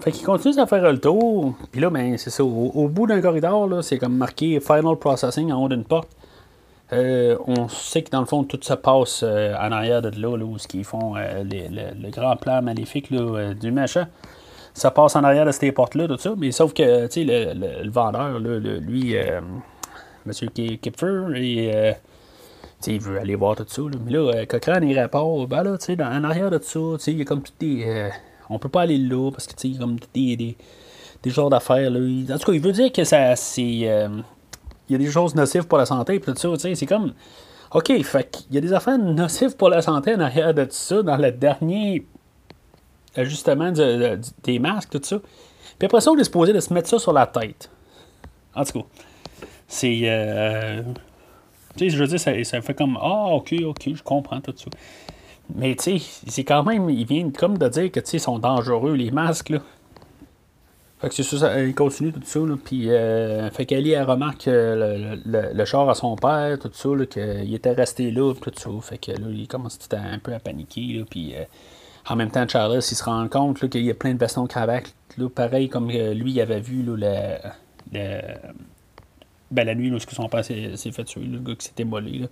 [0.00, 1.54] Fait qu'ils continuent à faire le tour.
[1.70, 2.44] Puis là, ben, c'est ça.
[2.44, 6.08] Au, au bout d'un corridor, c'est comme marqué Final Processing en haut d'une porte.
[6.92, 10.28] Euh, on sait que dans le fond, tout se passe euh, en arrière de là,
[10.28, 13.10] où ce qu'ils font euh, le, grand plan maléfique
[13.60, 14.08] du machin.
[14.74, 16.34] Ça passe en arrière de ces portes-là, tout ça.
[16.36, 20.32] Mais sauf que, tu sais, le, vendeur, lui, M.
[20.80, 21.94] Kipfer, et,
[22.86, 23.82] il veut aller voir tout ça.
[24.04, 27.22] Mais là, Cochrane, il répond, ben là, sais, en arrière de tout ça, il y
[27.22, 28.10] a comme tout des.
[28.50, 30.56] on peut pas aller là parce que, il y a comme des, des,
[31.22, 31.90] des genres d'affaires.
[31.90, 34.08] En tout cas, il veut dire que ça, c'est
[34.88, 37.12] il y a des choses nocives pour la santé, puis tout ça, c'est comme...
[37.72, 40.72] OK, fait qu'il y a des affaires nocives pour la santé en arrière de tout
[40.72, 42.06] ça, dans le dernier
[43.16, 45.18] ajustement des masques, tout ça.
[45.78, 47.70] Puis après ça, on est supposé de se mettre ça sur la tête.
[48.54, 48.86] En tout cas,
[49.66, 50.00] c'est...
[50.04, 50.82] Euh,
[51.76, 54.52] tu sais, je veux dire, ça, ça fait comme, ah, OK, OK, je comprends tout
[54.54, 54.66] ça.
[55.54, 58.20] Mais tu sais, c'est quand même, il vient comme de dire que, tu sais, ils
[58.20, 59.58] sont dangereux, les masques, là.
[61.02, 64.44] Fait que c'est ça, il continue tout ça, là, puis euh, fait qu'Ali elle remarque
[64.46, 68.70] le, le, char à son père, tout ça, qu'il était resté là, tout ça.
[68.82, 71.42] Fait que là, il commence tout un peu à paniquer, là, puis euh,
[72.08, 74.94] en même temps, Charles, il se rend compte qu'il y a plein de bastons cravates,
[75.18, 77.40] là, pareil comme euh, lui, il avait vu là,
[77.92, 78.20] le,
[79.50, 82.20] ben, la nuit où son père s'est fait tuer, le gars qui s'était molé.
[82.20, 82.26] Là.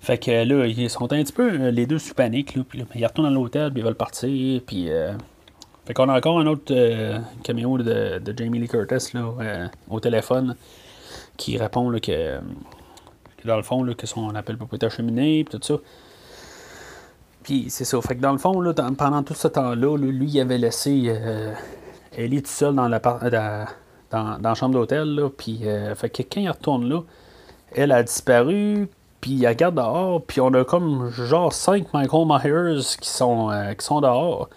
[0.00, 2.86] Fait que là, ils sont un petit peu les deux sous panique, là, puis là,
[2.94, 4.88] ils retournent dans l'hôtel, puis ils veulent partir, puis
[5.84, 9.98] fait qu'on a encore un autre euh, caméo de, Jamie Lee Curtis là, euh, au
[9.98, 10.54] téléphone
[11.36, 12.38] qui répond là, que,
[13.44, 15.74] dans le fond, là, que son appel propriétaire cheminée, et tout ça.
[17.42, 18.00] Puis c'est ça.
[18.00, 21.52] Fait que dans le fond, là, pendant tout ce temps-là, lui, il avait laissé euh,
[22.16, 23.00] Ellie tout seul dans la,
[24.10, 25.20] dans, chambre d'hôtel.
[25.36, 25.62] Puis
[25.96, 27.00] fait que quand il retourne là,
[27.74, 28.88] elle a disparu.
[29.20, 30.22] Puis il regarde dehors.
[30.22, 34.48] Puis on a comme genre 5 Michael Myers qui sont, qui sont dehors.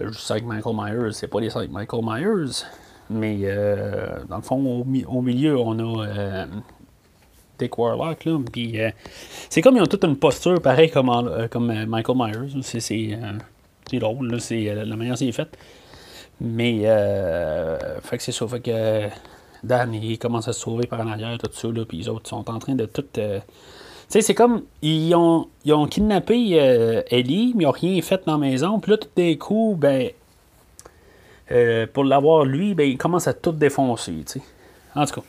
[0.00, 2.64] Je sais que Michael Myers, c'est pas les 5 Michael Myers,
[3.08, 6.46] mais euh, dans le fond, au, milieu, on a euh,
[7.60, 8.24] Dick Warlock.
[8.24, 8.38] Là.
[8.50, 8.90] Puis, euh,
[9.48, 12.62] c'est comme ils ont toute une posture pareil comme, euh, euh, Michael Myers.
[12.62, 15.56] C'est, drôle, c'est la manière c'est fait.
[16.40, 16.82] Mais,
[18.02, 18.48] fait que c'est ça.
[18.48, 19.08] Fait que
[19.62, 21.68] Dan, il commence à se sauver par en arrière, tout ça.
[21.86, 23.04] Puis les autres sont en train de tout.
[24.10, 24.62] Sais, c'est comme.
[24.82, 26.52] Ils ont, ils ont kidnappé
[27.10, 28.80] Ellie, mais ils n'ont rien fait dans la maison.
[28.80, 30.10] Puis là, tout d'un coup, ben.
[31.92, 34.42] pour l'avoir, lui, ben, il commence à tout défoncer, tu sais.
[34.94, 35.26] En tout cas.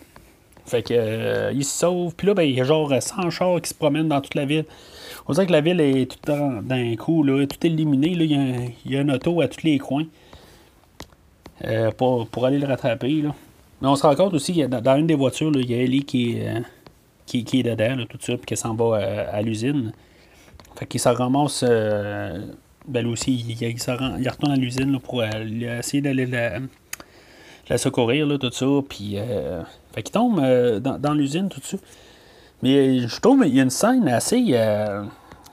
[0.65, 2.15] Fait que euh, il se sauve.
[2.15, 4.45] Puis là, ben, il y a genre 100 chars qui se promènent dans toute la
[4.45, 4.65] ville.
[5.27, 8.15] On dirait que la ville est tout d'un coup, là, tout illuminé.
[8.15, 8.23] Là.
[8.23, 10.05] Il, y a, y a un auto à tous les coins
[11.65, 13.21] euh, pour, pour, aller le rattraper.
[13.21, 13.35] Là.
[13.81, 16.05] Mais on se rend compte aussi, dans, une des voitures, là, il y a Ellie
[16.05, 16.59] qui, euh,
[17.43, 19.91] qui, est dedans, tout ça, puis qui s'en va à, à l'usine.
[20.77, 21.63] Fait qu'il s'en ramasse.
[21.63, 28.67] ben lui aussi, il, retourne à l'usine pour essayer d'aller la, secourir, tout ça.
[28.87, 29.17] Puis
[29.93, 31.77] fait qu'il tombe euh, dans, l'usine, tout ça.
[32.63, 34.43] Mais je trouve qu'il y a une scène assez.
[34.51, 35.03] Euh,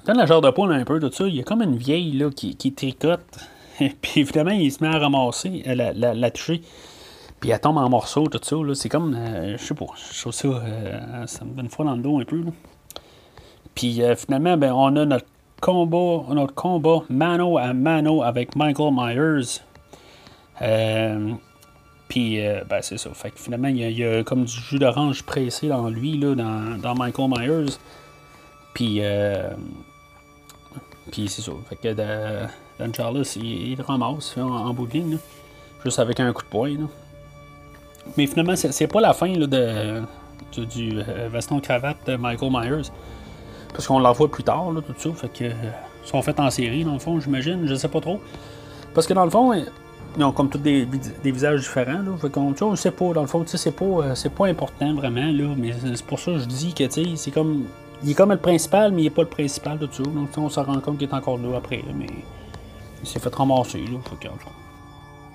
[0.06, 1.26] dans la genre de poule un peu, tout ça.
[1.26, 3.20] Il y a comme une vieille là, qui, qui tricote.
[3.78, 6.62] puis évidemment, il se met à ramasser, à la, la, la toucher.
[7.40, 8.56] Puis elle tombe en morceaux, tout ça.
[8.74, 9.14] C'est comme.
[9.14, 9.86] Euh, je sais pas.
[10.12, 10.48] Je trouve ça.
[10.48, 12.42] Euh, ça me donne une fois dans le dos un peu.
[12.42, 12.50] Là.
[13.74, 15.26] Puis finalement, ben, on a notre
[15.60, 19.60] combat, notre combat mano à mano avec Michael Myers.
[20.62, 21.32] Euh,
[22.08, 23.10] puis, euh, ben, c'est ça.
[23.12, 26.78] Fait que finalement, il y, a, comme du jus d'orange pressé dans lui, là, dans,
[26.78, 27.76] dans Michael Myers.
[28.74, 29.50] Puis, euh,
[31.10, 31.52] puis c'est ça.
[31.68, 35.18] Fait que Dan Charles, il, il ramasse en, en bout de ligne,
[35.84, 36.70] juste avec un coup de poing.
[36.70, 36.86] Là.
[38.16, 40.02] Mais finalement, c'est pas la fin là, de,
[40.52, 42.90] du, du euh, veston-cravate de Michael Myers.
[43.72, 45.10] Parce qu'on l'envoie plus tard, là, tout ça.
[45.14, 47.66] Fait que, ils sont faits en série, dans le fond, j'imagine.
[47.66, 48.20] Je sais pas trop.
[48.94, 49.52] Parce que dans le fond,
[50.16, 50.86] ils ont comme tous des,
[51.24, 52.02] visages différents.
[52.02, 52.16] Là.
[52.20, 55.30] Fait qu'on, on sait pas, dans le fond, c'est pas, euh, c'est pas important vraiment,
[55.30, 56.84] là, mais c'est pour ça que je dis que
[57.16, 57.64] c'est comme.
[58.04, 60.04] Il est comme le principal, mais il est pas le principal de tout.
[60.04, 62.06] Donc on se rend compte qu'il est encore là après, mais
[63.02, 63.80] il s'est fait ramasser.
[63.80, 64.28] Là, fait,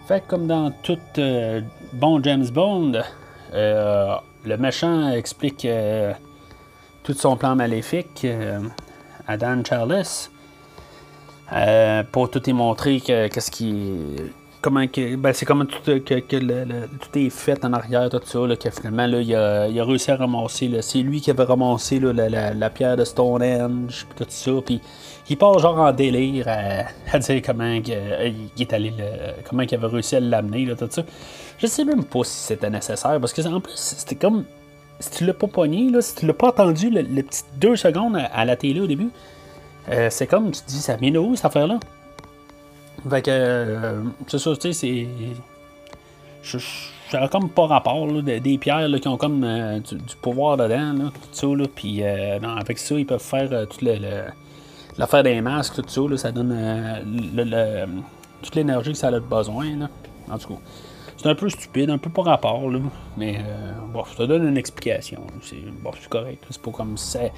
[0.07, 1.61] fait comme dans tout euh,
[1.93, 3.01] bon James Bond,
[3.53, 5.67] euh, le méchant explique
[7.03, 8.27] tout son plan maléfique
[9.27, 10.03] à Dan Charles.
[12.11, 14.15] pour tout y montrer qu'est-ce qui
[14.63, 19.35] comment que, ben, c'est comment tout, est fait en arrière, tout ça, que finalement, il,
[19.35, 24.31] a, réussi à ramasser, c'est lui qui avait ramassé la, pierre de Stonehenge, puis tout
[24.31, 24.81] ça, puis
[25.29, 28.93] il part genre en délire à, dire comment euh, il est allé,
[29.47, 31.03] comment il avait réussi à l'amener, tout ça.
[31.59, 34.45] Je sais même pas si c'était nécessaire, parce que en plus, c'était comme,
[35.01, 38.45] si tu l'as pas pogné, si tu l'as pas entendu les petites deux secondes à,
[38.45, 39.09] la télé au début,
[39.89, 41.79] euh, c'est comme, tu te dis, ça vient de où, cette affaire-là?
[43.09, 45.07] Fait que, euh, c'est ça, tu sais,
[46.41, 46.61] c'est.
[47.09, 50.93] Ça comme pas rapport, là, des, pierres là, qui ont comme euh, du, pouvoir dedans,
[50.93, 53.83] là, tout ça, là, puis euh, avec ça, ils peuvent faire toute
[54.97, 56.57] l'affaire des masques, tout ça, là, ça donne
[58.41, 59.89] toute l'énergie que ça a besoin, là.
[60.31, 60.59] En tout cas,
[61.17, 62.79] c'est un peu stupide, un peu pas rapport, là,
[63.15, 63.39] mais
[63.93, 65.21] bon, ça donne une explication.
[65.41, 67.31] C'est, bon, correct, c'est pas comme c'est,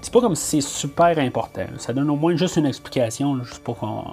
[0.00, 1.66] c'est pas comme si c'est super important.
[1.78, 4.04] Ça donne au moins juste une explication, juste pour qu'on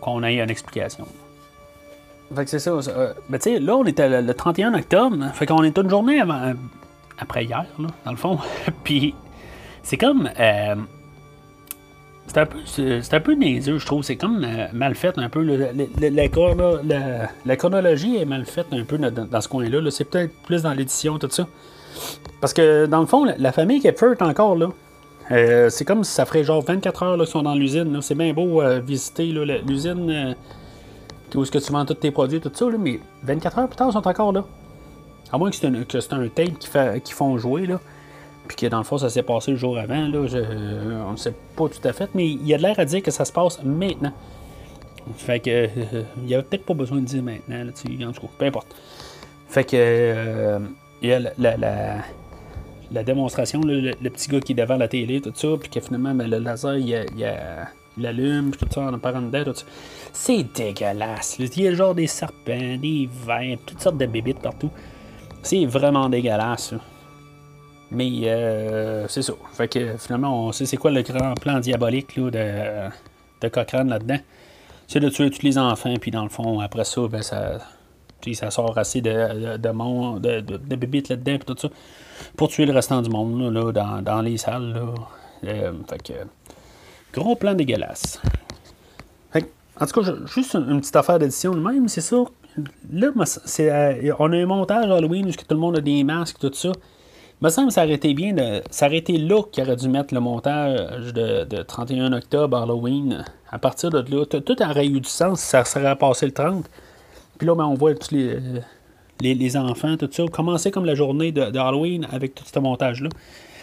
[0.00, 1.06] qu'on ait une explication.
[2.34, 2.70] Fait que c'est ça.
[2.70, 5.16] Euh, ben, tu sais, là, on était le, 31 octobre.
[5.32, 6.52] Fait qu'on est une journée avant,
[7.18, 8.38] après hier, là, dans le fond.
[8.84, 9.14] Puis,
[9.82, 10.28] c'est comme.
[10.38, 10.74] Euh,
[12.26, 14.02] c'est un peu, c'est un peu niaiseux, je trouve.
[14.02, 15.42] C'est comme euh, mal fait un peu.
[15.42, 19.90] La, la, chronologie est mal faite un peu dans, ce coin-là.
[19.90, 21.46] c'est peut-être plus dans l'édition, tout ça.
[22.42, 24.68] Parce que dans le fond, la, famille Kepfer est encore là.
[25.30, 28.00] Euh, c'est comme si ça ferait genre 24 heures qu'ils sont dans l'usine.
[28.02, 30.34] C'est bien beau euh, visiter l'usine euh,
[31.34, 33.88] où est-ce que tu vends tous tes produits, tout ça, mais 24 heures plus tard,
[33.88, 34.44] ils sont encore là.
[35.30, 37.78] À moins que c'est un, tape qui, fait, qui font jouer, là.
[38.46, 40.20] Puis que dans le fond, ça s'est passé le jour avant, là.
[41.06, 43.02] on ne sait pas tout à fait, mais il y a de l'air à dire
[43.02, 44.12] que ça se passe maintenant.
[45.16, 45.68] Fait que
[46.16, 48.74] il n'y avait peut-être pas besoin de dire maintenant, là, en tout cas, peu importe.
[49.48, 50.58] Fait que
[51.02, 51.98] il y a la
[52.90, 56.28] démonstration, le, petit gars qui est devant la télé, tout ça, puis que finalement, ben,
[56.28, 57.06] le laser, il,
[57.96, 59.64] il, allume, puis tout ça, en parlant dedans, tout ça.
[60.12, 61.38] C'est dégueulasse.
[61.38, 64.70] Il y a genre des serpents, des vers, toutes sortes de bébites partout.
[65.42, 66.74] C'est vraiment dégueulasse.
[67.90, 69.32] Mais euh, c'est ça.
[69.52, 73.88] Fait que finalement, on sait c'est quoi le grand plan diabolique là, de, de Cochrane
[73.88, 74.18] là-dedans.
[74.86, 77.58] C'est de tuer tous les enfants, puis dans le fond, après ça, ben ça,
[78.32, 81.68] ça sort assez de, de, de, de, de bébites là-dedans, puis tout ça
[82.36, 84.72] pour tuer le restant du monde là, dans, dans, les salles.
[84.72, 84.94] Là.
[85.44, 86.12] Euh, fait que,
[87.12, 88.20] gros plan dégueulasse.
[89.32, 89.50] Fait,
[89.80, 92.16] en tout cas, juste une, petite affaire d'édition de même, c'est ça.
[92.92, 96.52] Là, euh, on a un montage Halloween où tout le monde a des masques, tout
[96.52, 96.72] ça.
[97.40, 100.12] me semble que ça aurait été bien, de, ça aurait là qu'il aurait dû mettre
[100.12, 103.24] le montage de, 31 octobre, Halloween.
[103.50, 106.68] À partir de là, tout aurait eu du sens ça serait passé le 30.
[107.38, 108.36] Puis là, ben, on voit tous les,
[109.20, 113.08] les, enfants, tout ça, commencer comme la journée de, Halloween avec tout ce montage-là.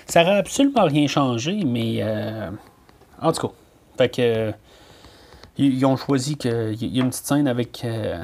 [0.07, 2.49] Ça aurait absolument rien changé, mais euh,
[3.21, 3.53] en tout cas,
[3.97, 4.53] fait que
[5.57, 8.23] ils ont choisi qu'il y a une petite scène avec euh,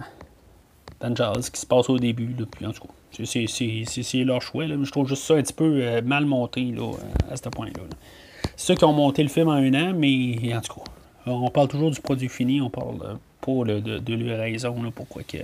[0.99, 2.93] Dan qui se passe au début, puis en tout cas.
[3.25, 4.67] C'est leur choix.
[4.67, 4.75] Là.
[4.81, 6.91] Je trouve juste ça un petit peu euh, mal monté là,
[7.29, 7.83] à ce point-là.
[8.55, 10.91] C'est ceux qui ont monté le film en un an, mais en tout cas,
[11.25, 15.37] on parle toujours du produit fini, on parle euh, pas de, de raison, pourquoi que,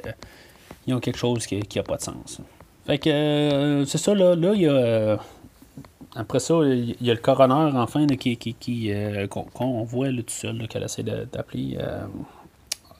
[0.88, 2.42] ils ont quelque chose qui n'a pas de sens.
[2.86, 5.20] Fait que euh, c'est ça, là, là il y a.
[6.16, 8.92] après ça, il y a le coroner, enfin, qui, qui,
[9.30, 11.78] qu'on voit tout seul, qu'elle essaie d'appeler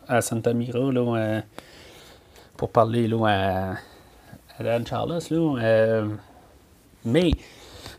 [0.08, 1.42] à Santa Mira, là,
[2.58, 3.76] pour parler là,
[4.58, 5.20] à Alan Charles, là.
[5.32, 6.08] Euh,
[7.06, 7.32] mais,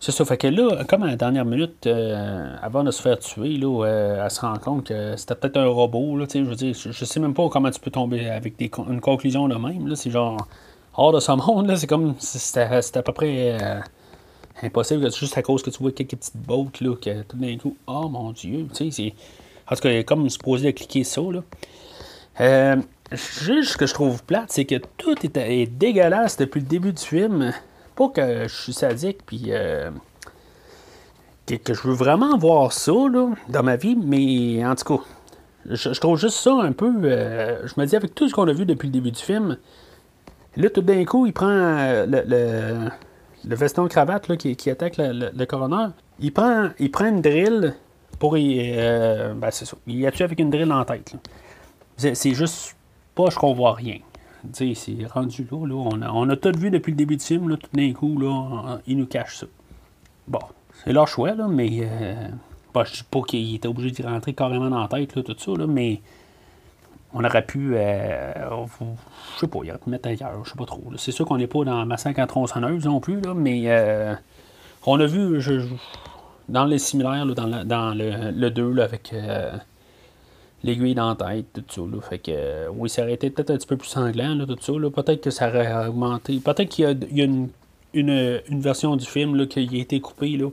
[0.01, 0.25] c'est ça.
[0.25, 3.85] Fait que là, comme à la dernière minute, euh, avant de se faire tuer, là,
[3.85, 7.05] euh, elle se rend compte que c'était peut-être un robot, là, je veux dire, je,
[7.05, 9.95] sais même pas comment tu peux tomber avec des, une conclusion de même.
[9.97, 10.47] C'est genre
[10.95, 11.75] hors de ce monde.
[11.77, 12.63] C'est comme, c'était
[12.99, 13.57] à peu près
[14.63, 17.77] impossible, juste à cause que tu vois quelques petites bottes, là, que tout d'un coup,
[17.87, 19.15] oh mon Dieu, c'est...
[19.71, 21.43] En tout cas, comme supposé de cliquer ça, là.
[22.41, 22.77] Euh,
[23.11, 27.03] Juste ce que je trouve plate, c'est que tout est, dégueulasse depuis le début du
[27.03, 27.55] film.
[28.07, 29.91] Que je suis sadique, puis euh,
[31.47, 35.03] que, je veux vraiment voir ça là, dans ma vie, mais en tout cas,
[35.69, 36.95] je, trouve juste ça un peu.
[37.03, 39.59] Euh, je me dis, avec tout ce qu'on a vu depuis le début du film,
[40.57, 42.89] là, tout d'un coup, il prend euh, le,
[43.45, 45.89] le, veston cravate là, qui, attaque le, coroner.
[46.21, 47.75] Il prend, il prend une drill
[48.21, 48.77] pour y.
[48.77, 49.77] ben, c'est ça.
[49.89, 51.17] Il a tué avec une drill en tête.
[51.97, 52.77] C'est juste
[53.17, 53.99] pas qu'on voit rien.
[54.53, 54.75] C'est
[55.13, 57.57] rendu là, là on, a, on a tout vu depuis le début du film, là,
[57.57, 59.47] tout d'un coup, là, nous cachent ça.
[60.27, 60.41] Bon,
[60.85, 62.29] c'est leur choix, là, mais euh,
[62.85, 65.53] je dis pas qu'il était obligé d'y rentrer carrément dans la tête, là, tout ça,
[65.53, 66.01] là, mais
[67.15, 68.33] on aurait pu, euh,
[69.35, 70.83] je sais pas, il aurait pu mettre ailleurs, je sais pas trop.
[70.97, 74.15] C'est sûr qu'on n'est pas dans ma 50 tronçonneuse non plus, là, mais euh,
[74.87, 75.41] on a vu
[76.49, 79.53] dans les similaires, là, dans, dans le, le 2, là, avec euh,
[80.63, 81.81] l'aiguille dans la tête, tout ça.
[81.81, 82.01] Là.
[82.01, 84.59] Fait que, euh, oui, ça aurait été peut-être un petit peu plus sanglant, là, tout
[84.61, 84.73] ça.
[84.73, 84.91] Là.
[84.91, 86.39] Peut-être que ça aurait augmenté.
[86.39, 87.49] Peut-être qu'il y a, une,
[87.95, 90.51] une, version du film là, qui a été coupée là,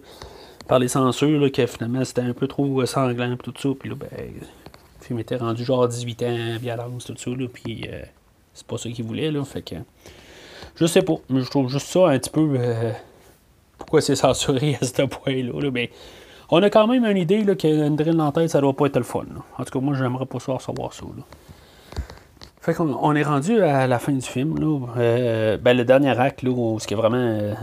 [0.67, 3.69] par les censures, là, que finalement c'était un peu trop euh, sanglant, tout ça.
[3.79, 7.31] Puis là, ben, le film était rendu genre 18 ans, violence, tout ça.
[7.31, 8.03] Là, puis euh,
[8.53, 9.31] c'est pas ça qu'il voulait.
[9.31, 9.75] Là, fait que,
[10.75, 12.57] je sais pas, mais je trouve juste ça un petit peu.
[13.79, 15.61] pourquoi c'est censuré à ce point-là.
[15.61, 15.87] Là, ben,
[16.49, 18.97] on a quand même une idée là, qu'une drill en tête, ça doit pas être
[18.97, 19.25] le fun.
[19.57, 21.05] En tout cas, moi, j'aimerais pas savoir ça.
[22.61, 24.57] Fait qu'on on est rendu à la fin du film.
[24.57, 24.87] Là.
[24.97, 27.17] Euh, ben, le dernier acte, là, où ce qui est vraiment.
[27.17, 27.53] Euh,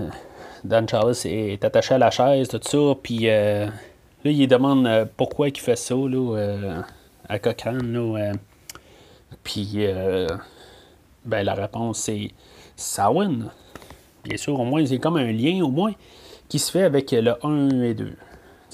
[0.64, 2.78] Dan Charles est attaché à la chaise, tout ça.
[3.02, 6.84] Puis euh, là, il demande pourquoi il fait ça là,
[7.28, 7.92] à Cochrane.
[7.92, 8.32] Là,
[9.42, 9.78] puis
[11.24, 12.30] ben, la réponse, c'est
[12.76, 13.50] Samhain.
[14.22, 15.94] Bien sûr, au moins, c'est comme un lien, au moins,
[16.48, 18.12] qui se fait avec le 1 et 2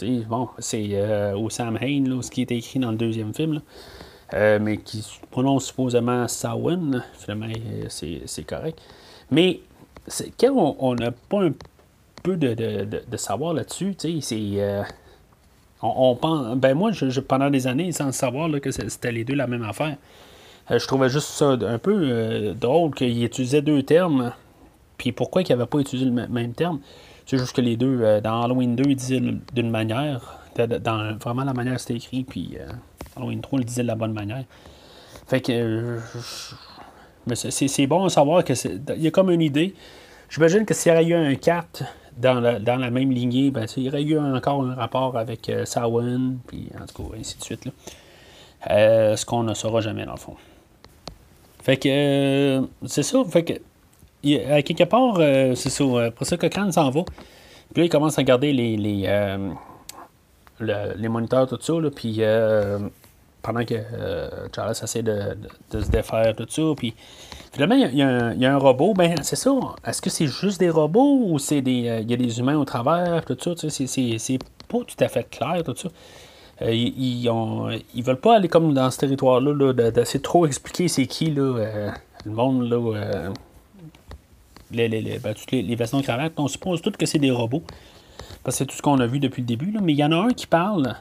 [0.05, 3.61] bon, c'est euh, Sam Hain, ce qui est écrit dans le deuxième film,
[4.35, 7.05] euh, mais qui prononce supposément Sawen.
[7.19, 8.81] Finalement, euh, c'est correct.
[9.31, 9.61] Mais
[10.39, 11.53] quand on n'a pas un
[12.23, 14.85] peu de, savoir là-dessus, c'est.
[15.81, 16.91] On, pense, ben moi,
[17.29, 19.97] pendant des années, sans savoir que c'était les deux la même affaire,
[20.71, 24.33] je trouvais juste ça un peu drôle qu'il utilisait deux termes.
[24.97, 26.81] Puis pourquoi il n'avait pas utilisé le même terme
[27.29, 29.21] c'est juste que les deux, euh, dans Halloween 2, ils disaient
[29.53, 32.67] d'une manière, dans vraiment la manière c'était écrit, puis euh,
[33.17, 34.45] Halloween 3, ils disaient de la bonne manière.
[35.27, 35.53] Fait que.
[35.53, 35.99] Euh,
[37.27, 38.55] mais c'est bon à savoir que
[38.95, 39.75] il y a comme une idée.
[40.31, 41.85] J'imagine que s'il y aurait eu un 4
[42.17, 45.51] dans la, dans la même lignée, ben, il y aurait eu encore un rapport avec
[45.51, 45.67] euh,
[46.47, 47.67] puis en tout cas, ainsi de suite.
[47.67, 49.17] Là.
[49.17, 50.37] ce qu'on ne saura jamais dans le fond.
[51.63, 53.23] Fait que c'est ça.
[53.27, 53.53] Fait que
[54.25, 55.85] à quelque part, euh, c'est ça.
[55.85, 57.03] Euh, pour ça, que quand s'en va,
[57.73, 59.53] puis là, il commence à regarder les, les, euh,
[60.61, 62.21] les moniteurs, tout ça, là, puis
[63.41, 63.77] pendant que
[64.55, 65.37] Charles essaie de,
[65.71, 66.95] de, se défaire, tout ça, puis
[67.53, 69.53] finalement, il y, a, il y a un robot, ben c'est ça.
[69.87, 72.65] Est-ce que c'est juste des robots ou c'est des, il y a des humains au
[72.65, 74.39] travers, tout ça, tu sais, c'est
[74.69, 75.89] pas tout à fait clair, tout ça.
[76.67, 80.89] ils, ont, ils veulent pas aller comme dans ce territoire-là, là, d'essayer de trop expliquer
[80.89, 81.93] c'est qui, là,
[82.25, 83.31] le monde, là,
[84.71, 85.77] les, les, ben, les, les
[86.37, 87.63] on suppose tous que c'est des robots.
[88.45, 89.75] Parce que c'est tout ce qu'on a vu depuis le début.
[89.83, 90.97] Mais il y en a un qui parle,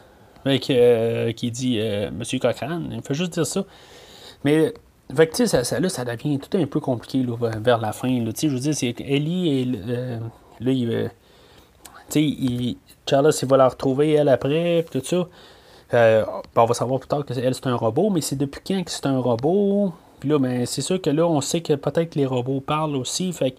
[0.45, 2.89] avec, euh, qui dit euh, Monsieur Cochrane.
[2.91, 3.63] Il fait juste dire ça.
[4.43, 4.73] Mais
[5.15, 8.09] fait que, ça, là, ça devient tout un peu compliqué là, vers la fin.
[8.09, 8.31] Là.
[8.35, 10.19] Je veux dire, c'est Ellie et, euh,
[10.59, 11.11] là, il,
[12.15, 12.77] il,
[13.09, 15.27] Charles, il va la retrouver, elle, après, tout ça.
[15.93, 18.83] Euh, on va savoir plus tard que elle, c'est un robot, mais c'est depuis quand
[18.83, 19.93] que c'est un robot?
[20.19, 23.31] Puis là, ben, c'est sûr que là, on sait que peut-être les robots parlent aussi.
[23.33, 23.57] Fait que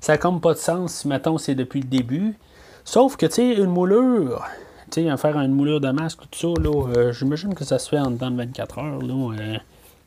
[0.00, 2.38] ça n'a comme pas de sens si, mettons, c'est depuis le début.
[2.84, 4.42] Sauf que, tu sais, une moulure,
[4.90, 7.88] tu sais, faire une moulure de masque, tout ça, là, euh, j'imagine que ça se
[7.88, 9.34] fait en dedans de 24 heures, là.
[9.38, 9.56] Euh.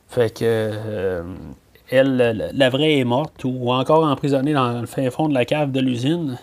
[0.09, 1.23] fait que,
[1.89, 5.71] elle, la vraie est morte ou encore emprisonnée dans le fin fond de la cave
[5.71, 6.39] de l'usine.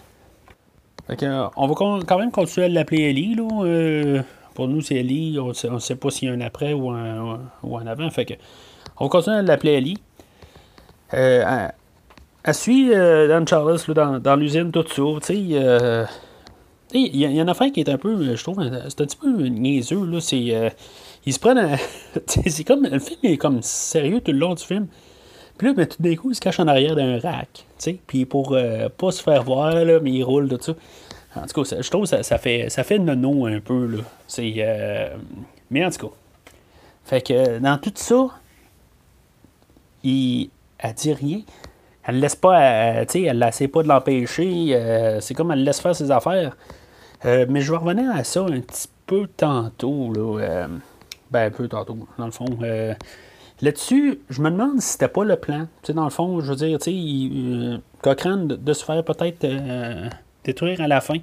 [1.09, 4.23] Fait que, on va quand même continuer à l'appeler Ellie, là.
[4.55, 5.39] pour nous, c'est Ellie.
[5.41, 8.09] On ne sait pas s'il y a un après ou un, ou un avant.
[8.11, 8.35] Fait que,
[9.01, 9.99] on continue à l'appeler Ellie.
[11.15, 11.69] Euh,
[12.45, 15.33] elle, suit euh, Dan Charles dans, dans l'usine, tout ça.
[15.33, 16.07] Euh,
[16.93, 19.47] il y, a une affaire qui est un peu, je trouve, c'est un petit peu
[19.47, 20.05] niaiseux.
[20.05, 20.69] Là, c'est, euh,
[21.25, 21.79] ils se prennent.
[22.27, 24.87] c'est comme, le film est comme sérieux tout le long du film.
[25.57, 27.67] Puis là, ben, tout d'un coup, il se cache en arrière d'un rack.
[28.07, 28.57] Puis pour
[28.97, 30.75] pas se faire voir, là, mais il roule tout ça.
[31.37, 33.87] En tout cas, je trouve que ça, fait, ça fait nono un peu.
[33.87, 34.03] Là.
[34.27, 35.15] C'est,
[35.71, 36.15] mais en tout cas.
[37.05, 38.40] Fait que dans tout ça,
[40.03, 41.41] il, elle dit rien.
[42.05, 44.69] Elle ne laisse pas, euh, tu sais, elle n'essaie pas de l'empêcher.
[44.71, 46.57] Euh, c'est comme elle laisse faire ses affaires.
[47.25, 50.13] Euh, mais je vais revenir à ça un petit peu tantôt.
[50.13, 50.67] Là,
[51.31, 52.47] ben, un peu tantôt, dans le fond.
[53.61, 55.67] Là-dessus, je me demande si c'était pas le plan.
[55.83, 56.95] Tu sais, dans le fond, je veux dire, sais,
[58.03, 59.47] Cochrane de, se faire peut-être
[60.45, 61.19] détruire à la fin.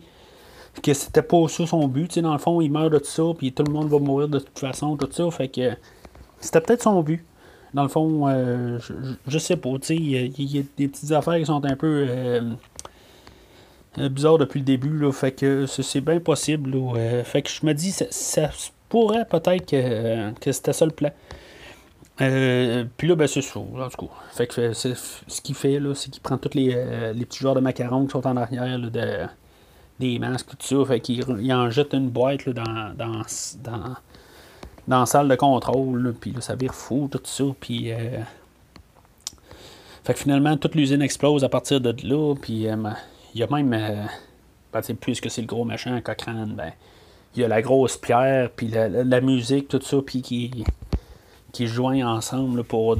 [0.83, 2.07] Que c'était pas ça son but.
[2.09, 3.97] Tu sais, dans le fond, il meurt de tout ça, puis tout le monde va
[3.97, 5.29] mourir de toute façon, tout ça.
[5.31, 5.71] Fait que
[6.39, 7.25] c'était peut-être son but.
[7.73, 8.79] Dans le fond, euh,
[9.27, 12.41] je, sais pas, il y, a des petites affaires qui sont un peu euh,
[13.97, 16.73] euh, bizarres depuis le début, là, fait que c'est bien possible.
[17.25, 18.49] fait que je me dis, ça, ça
[18.89, 21.11] pourrait peut-être que, c'était ça le plan.
[22.17, 24.13] puis là, ben, c'est ça, en tout cas.
[24.31, 26.73] Fait que ce qu'il fait, là, c'est qu'il prend tous les,
[27.25, 29.27] petits joueurs de macarons qui sont en arrière de,
[29.99, 30.85] des masques, tout ça.
[30.85, 33.95] Fait qu'il en jette une boîte là, dans, dans,
[34.87, 37.91] dans la salle de contrôle, puis là, ça vire fou, tout ça, puis...
[37.91, 38.19] Euh,
[40.03, 42.75] fait que finalement, toute l'usine explose à partir de là, puis euh,
[43.33, 43.73] il y a même...
[43.73, 44.05] Euh,
[44.71, 46.71] ben, plus que c'est le gros machin Cochrane, ben...
[47.35, 50.63] Il y a la grosse pierre, puis la, musique, tout ça, puis qui,
[51.51, 51.69] qui
[52.03, 52.97] ensemble pour,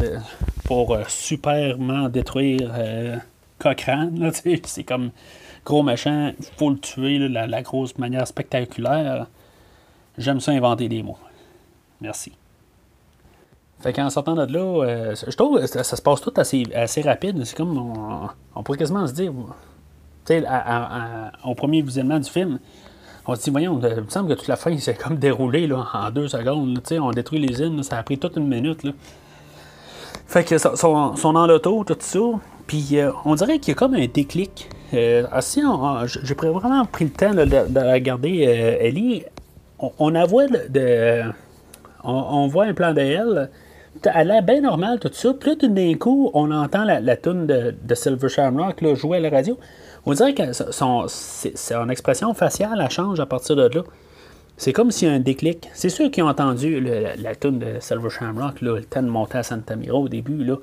[0.65, 2.71] pour superment détruire
[3.57, 4.31] Cochrane.
[4.63, 5.09] C'est comme
[5.65, 9.25] gros machin, il faut le tuer, la, la grosse manière spectaculaire.
[10.19, 11.17] J'aime ça inventer des mots.
[12.01, 12.33] Merci.
[13.79, 17.01] Fait qu'en sortant de là, euh, je trouve que ça, se passe tout assez, assez
[17.01, 17.43] rapide.
[17.45, 17.77] C'est comme,
[18.55, 19.31] on, pourrait quasiment se dire,
[20.25, 20.43] tu sais,
[21.45, 22.59] au premier visionnement du film,
[23.27, 25.85] on se dit, voyons, il me semble que toute la fin s'est comme déroulé là,
[25.93, 26.79] en deux secondes.
[26.83, 28.83] sais, on détruit les usines, ça a pris toute une minute.
[28.83, 28.91] Là.
[30.25, 32.19] Fait que sont dans l'auto, tout ça.
[32.65, 34.69] Puis euh, on dirait qu'il y a comme un déclic.
[34.93, 35.25] Euh,
[36.23, 38.29] j'ai vraiment pris le temps de, regarder
[38.81, 39.23] Ellie.
[39.79, 41.23] On, on de
[42.07, 43.49] on, voit un plan d'elle.
[44.03, 45.33] Elle a bien normale, tout ça.
[45.33, 49.17] Puis là, tout d'un coup, on entend la, la tune de, Silver Shamrock là, jouer
[49.17, 49.57] à la radio.
[50.05, 53.83] On dirait que son, son expression faciale, elle change à partir de là.
[54.57, 55.69] C'est comme s'il y a un déclic.
[55.73, 59.37] C'est sûr qu'ils ont entendu la, la tune de Silver Shamrock, le temps de monter
[59.37, 60.43] à Santa Mira au début.
[60.43, 60.55] Là.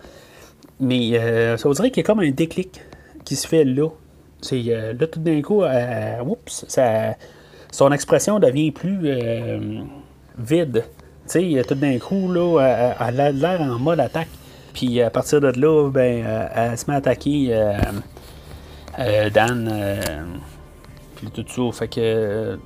[0.81, 2.81] Mais euh, ça dirait qu'il y a comme un déclic
[3.25, 3.89] qui se fait là.
[4.41, 7.15] C'est, euh, là, tout d'un coup, euh, oups, ça,
[7.71, 8.99] son expression devient plus
[10.39, 10.85] vide.
[11.29, 14.29] Tu sais, tout d'un coup, là, elle, a l'air en mode attaque.
[14.75, 17.79] Puis à partir de là, ben, euh, elle se met à attaquer euh,
[18.99, 19.73] euh, Dan.
[21.17, 21.79] puis tout ça.
[21.79, 22.59] Fait que.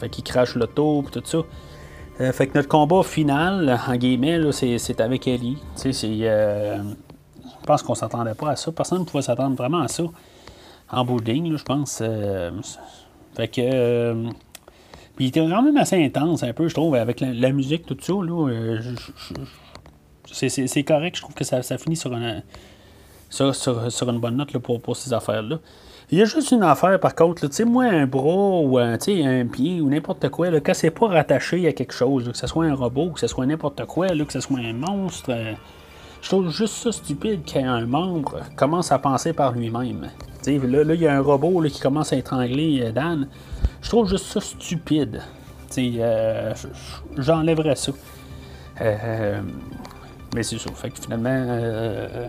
[0.00, 2.32] fait qu'il crache l'auto, puis tout ça.
[2.32, 5.58] fait que notre combat final, en guillemets, c'est, avec Ellie.
[5.76, 5.92] C'est.
[5.92, 6.80] je
[7.66, 8.72] pense qu'on s'attendait pas à ça.
[8.72, 10.04] Personne ne pouvait s'attendre vraiment à ça.
[10.90, 12.02] En bout je pense.
[13.36, 14.14] fait que
[15.16, 17.96] puis il était quand même assez intense, un peu, je trouve, avec la, musique, tout
[18.00, 18.12] ça.
[18.12, 18.80] Là, euh,
[20.26, 22.42] c'est correct, je trouve que ça, ça finit sur une,
[23.28, 25.58] sur, sur, une bonne note là, pour, pour ces affaires-là.
[26.10, 28.94] Il y a juste une affaire, par contre, tu sais, moi, un bras ou un,
[28.94, 32.46] un pied ou n'importe quoi, là, quand c'est pas rattaché à quelque chose, que ce
[32.46, 35.52] soit un robot, que ce soit n'importe quoi, là, que ce soit un monstre, euh,
[36.22, 40.08] je trouve juste ça stupide qu'un membre commence à penser par lui-même.
[40.46, 43.28] Là, il y a un robot qui commence à étrangler euh, Dan.
[43.82, 45.20] Je trouve juste ça stupide.
[45.78, 46.54] Euh,
[47.18, 47.92] J'enlèverais ça.
[48.80, 49.40] Euh,
[50.34, 50.70] mais c'est ça.
[50.72, 52.28] Fait que finalement, euh,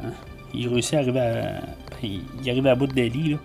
[0.53, 1.61] il réussit à arriver à.
[2.01, 3.37] Ben, il arrive à bout de Delhi.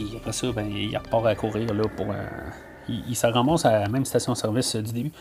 [0.00, 2.06] Et après ça, ben, il repart à courir là, pour.
[2.92, 5.12] Il, il se ramasse à la même station-service du début.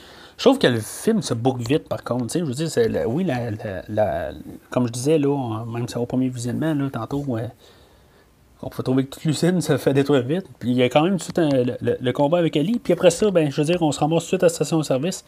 [0.41, 2.33] Je trouve que le film se boucle vite, par contre.
[2.33, 2.67] Je veux dire,
[3.07, 3.27] oui,
[4.71, 7.23] comme je disais, là, même au premier visionnement, tantôt,
[8.63, 10.45] on peut trouver que toute l'usine se fait détruire vite.
[10.57, 12.79] Puis il y a quand même tout le, combat avec Ali.
[12.79, 14.53] Puis après ça, ben, je veux dire, on se ramasse tout de suite à la
[14.53, 15.25] station-service.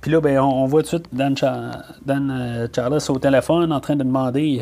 [0.00, 1.36] Puis là, ben, on, voit tout de suite Dan,
[2.04, 4.60] Dan Charles au téléphone en train de demander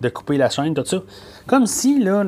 [0.00, 0.98] de couper la chaîne, tout ça.
[1.46, 2.24] Comme si, là,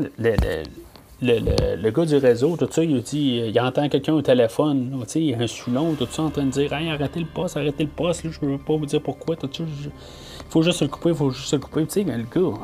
[1.22, 5.30] gars du réseau, tout ça, il dit, il entend quelqu'un au téléphone, tu sais, il
[5.30, 7.84] y a un soulon, tout ça, en train de dire, hey, arrêtez le poste, arrêtez
[7.84, 9.90] le poste, là, je veux pas vous dire pourquoi, tout ça, il
[10.50, 12.58] faut juste le couper, il faut juste le couper, tu sais, le gars,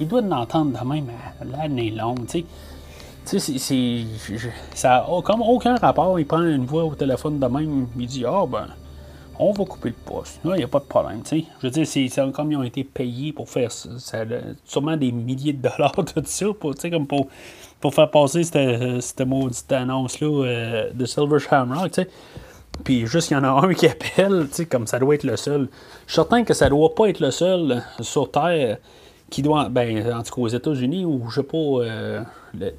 [0.00, 1.06] il doit l'entendre de même,
[1.50, 2.44] l'année longue, tu sais.
[3.26, 4.04] Tu sais, c'est.
[4.74, 6.20] Ça a comme aucun rapport.
[6.20, 8.66] Il prend une voix au téléphone de même, il dit Ah, ben,
[9.38, 10.40] on va couper le poste.
[10.44, 11.20] Là, il n'y a pas de problème.
[11.24, 11.44] sais.
[11.60, 13.90] Je veux dire, c'est comme ils ont été payés pour faire ça.
[14.64, 17.28] sûrement des milliers de dollars, tout ça, pour, comme pour,
[17.84, 21.94] pour faire passer cette, cette maudite annonce-là euh, de Silver Shamrock.
[21.94, 22.08] sais.
[22.82, 25.68] Puis juste, il y en a un qui appelle, comme ça doit être le seul.
[26.06, 28.78] Je suis certain que ça doit pas être le seul sur Terre
[29.28, 32.22] qui doit, ben, en tout cas aux États-Unis, ou je sais pas, euh,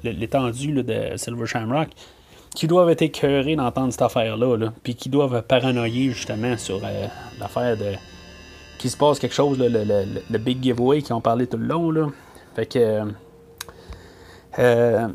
[0.02, 1.90] l'étendue de Silver Shamrock,
[2.56, 7.06] qui doivent être écœurés d'entendre cette affaire-là, puis qui doivent paranoïer justement sur euh,
[7.38, 7.92] l'affaire de.
[8.80, 11.92] qu'il se passe quelque chose, le, le, big giveaway qui ont parlé tout le long.
[11.92, 12.08] Là.
[12.56, 13.04] Fait que.
[14.58, 15.08] Euh,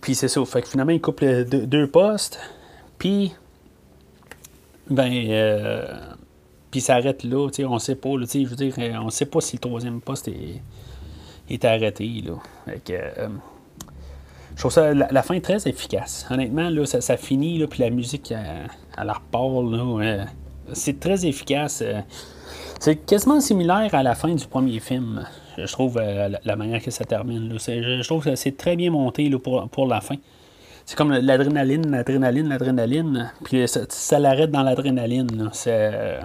[0.00, 0.44] puis c'est ça.
[0.44, 2.38] Fait que finalement, ils coupent deux, postes.
[2.98, 3.32] Puis.
[4.88, 5.12] Ben.
[5.28, 5.84] Euh,
[6.70, 7.48] puis ça arrête là.
[7.68, 8.10] On sait pas.
[8.10, 10.62] Là, je veux dire, on sait pas si le troisième poste est,
[11.48, 12.22] est arrêté.
[12.24, 12.74] Là.
[12.84, 13.28] Que.
[14.56, 16.26] Je trouve ça, la, fin très efficace.
[16.30, 20.26] Honnêtement, là, ça, finit, là, puis la musique, elle, elle repart.
[20.72, 21.82] c'est très efficace.
[21.82, 22.00] Euh.
[22.80, 26.90] c'est quasiment similaire à la fin du premier film, je trouve, euh, la, manière que
[26.90, 27.56] ça termine.
[27.58, 30.16] Je, trouve que c'est très bien monté pour, la fin.
[30.84, 33.32] C'est comme l'adrénaline, l'adrénaline, l'adrénaline.
[33.44, 35.50] Puis ça, l'arrête dans l'adrénaline.
[35.66, 36.20] Euh,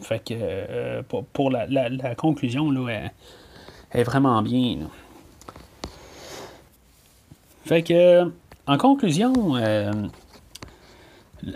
[0.00, 3.10] fait que pour, la, conclusion, là,
[3.92, 4.78] elle, est vraiment bien.
[7.64, 8.30] Fait que,
[8.66, 9.92] en conclusion, euh,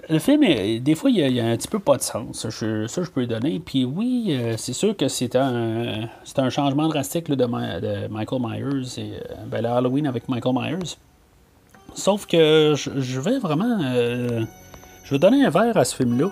[0.09, 0.43] le film,
[0.80, 2.47] des fois, il y, a, un petit peu pas de sens.
[2.49, 3.61] Je, ça, je peux le donner.
[3.64, 6.09] Puis oui, euh, c'est sûr que c'est un,
[6.51, 7.45] changement drastique de,
[8.09, 10.97] Michael Myers et euh, ben, Halloween avec Michael Myers.
[11.95, 13.78] Sauf que je, vais vraiment.
[13.80, 16.30] je vais donner un verre à ce film-là.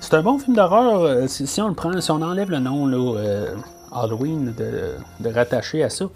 [0.00, 1.28] c'est un bon film d'horreur.
[1.28, 3.46] Si, on le prend, si on enlève le nom là,
[3.90, 6.06] Halloween, de, de rattacher à ça.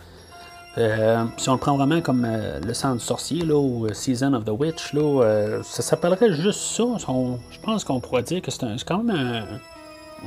[0.79, 3.95] Euh, si on le prend vraiment comme euh, le sang du sorcier, là, ou euh,
[3.95, 6.85] Season of the Witch, là, ça s'appellerait juste ça.
[6.99, 9.45] je pense qu'on pourrait dire que c'est, quand même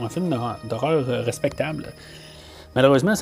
[0.01, 0.35] un, film
[0.69, 1.87] d'horreur respectable.
[2.75, 3.13] Malheureusement,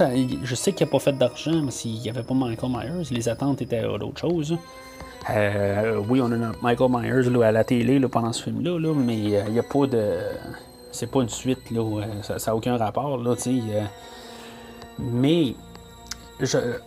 [0.44, 3.30] je sais qu'il n'a pas fait d'argent, mais s'il n'y avait pas Michael Myers, les
[3.30, 4.58] attentes étaient d'autres choses.
[5.30, 9.64] oui, on a Michael Myers à la télé pendant ce film-là, mais il n'y a
[9.64, 10.20] pas de.
[10.92, 11.84] C'est pas une suite, là,
[12.22, 13.18] ça n'a aucun rapport.
[13.18, 13.36] Là,
[15.00, 15.56] mais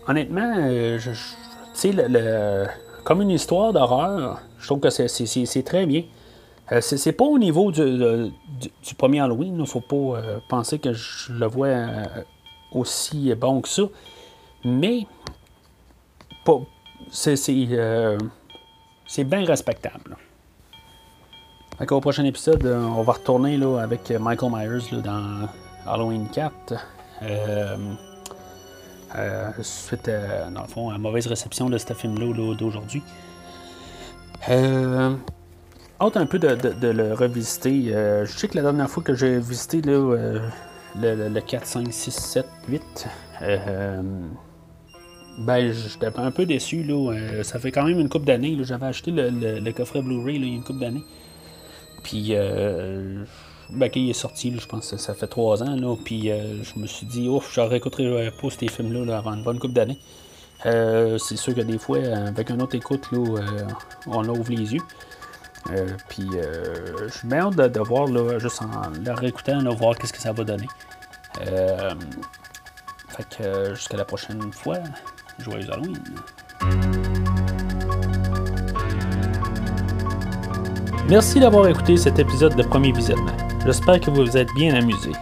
[0.07, 2.67] honnêtement, euh, je,
[3.05, 6.05] comme une histoire d'horreur, je trouve que c'est très bien.
[6.73, 8.33] Euh, c'est pas au niveau du,
[8.97, 11.69] premier Halloween, il ne faut pas euh, penser que je le vois
[12.73, 13.83] aussi bon que ça.
[14.65, 15.07] Mais
[17.11, 17.37] c'est
[19.25, 20.17] bien respectable.
[21.91, 25.49] au prochain épisode, on va retourner là, avec Michael Myers dans
[25.87, 26.75] Halloween 4.
[29.17, 33.03] Euh, suite, à, dans le fond, à la mauvaise réception de ce film-là d'aujourd'hui.
[34.49, 35.15] Euh,
[36.01, 37.95] un peu de, le revisiter.
[37.95, 40.41] Euh, je sais que la dernière fois que j'ai visité le,
[41.41, 43.09] 4, 5, 6, 7, 8,
[45.39, 46.83] ben, j'étais un peu déçu.
[46.85, 47.43] Là.
[47.43, 48.57] ça fait quand même une coupe d'années.
[48.63, 51.05] J'avais acheté le, coffret Blu-ray il y a une coupe d'années.
[52.05, 52.33] Puis
[53.73, 56.87] ben, est sorti, je pense que ça fait trois ans, là, puis euh, je me
[56.87, 59.99] suis dit, ouf, je réécouterai pas ces films-là avant une bonne couple d'années.
[60.67, 63.67] Euh, c'est sûr que des fois, avec un autre écoute, là, euh,
[64.07, 64.83] on ouvre les yeux.
[66.09, 70.13] puis je suis bien hâte de, voir, là, juste en le réécoutant, là, voir qu'est-ce
[70.13, 70.69] que ça va donner.
[73.09, 74.79] fait que jusqu'à la prochaine fois,
[75.39, 75.99] joyeux Halloween!
[81.09, 83.50] Merci d'avoir écouté cet épisode de Premier Visionnement.
[83.67, 85.13] J'espère que vous vous êtes bien amusé.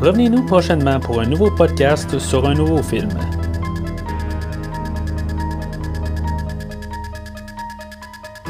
[0.00, 3.10] Revenez-nous prochainement pour un nouveau podcast sur un nouveau film.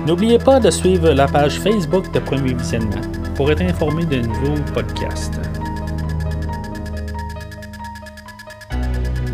[0.06, 3.00] N'oubliez pas de suivre la page Facebook de Premier Visionnement
[3.34, 5.39] pour être informé de nouveaux podcasts.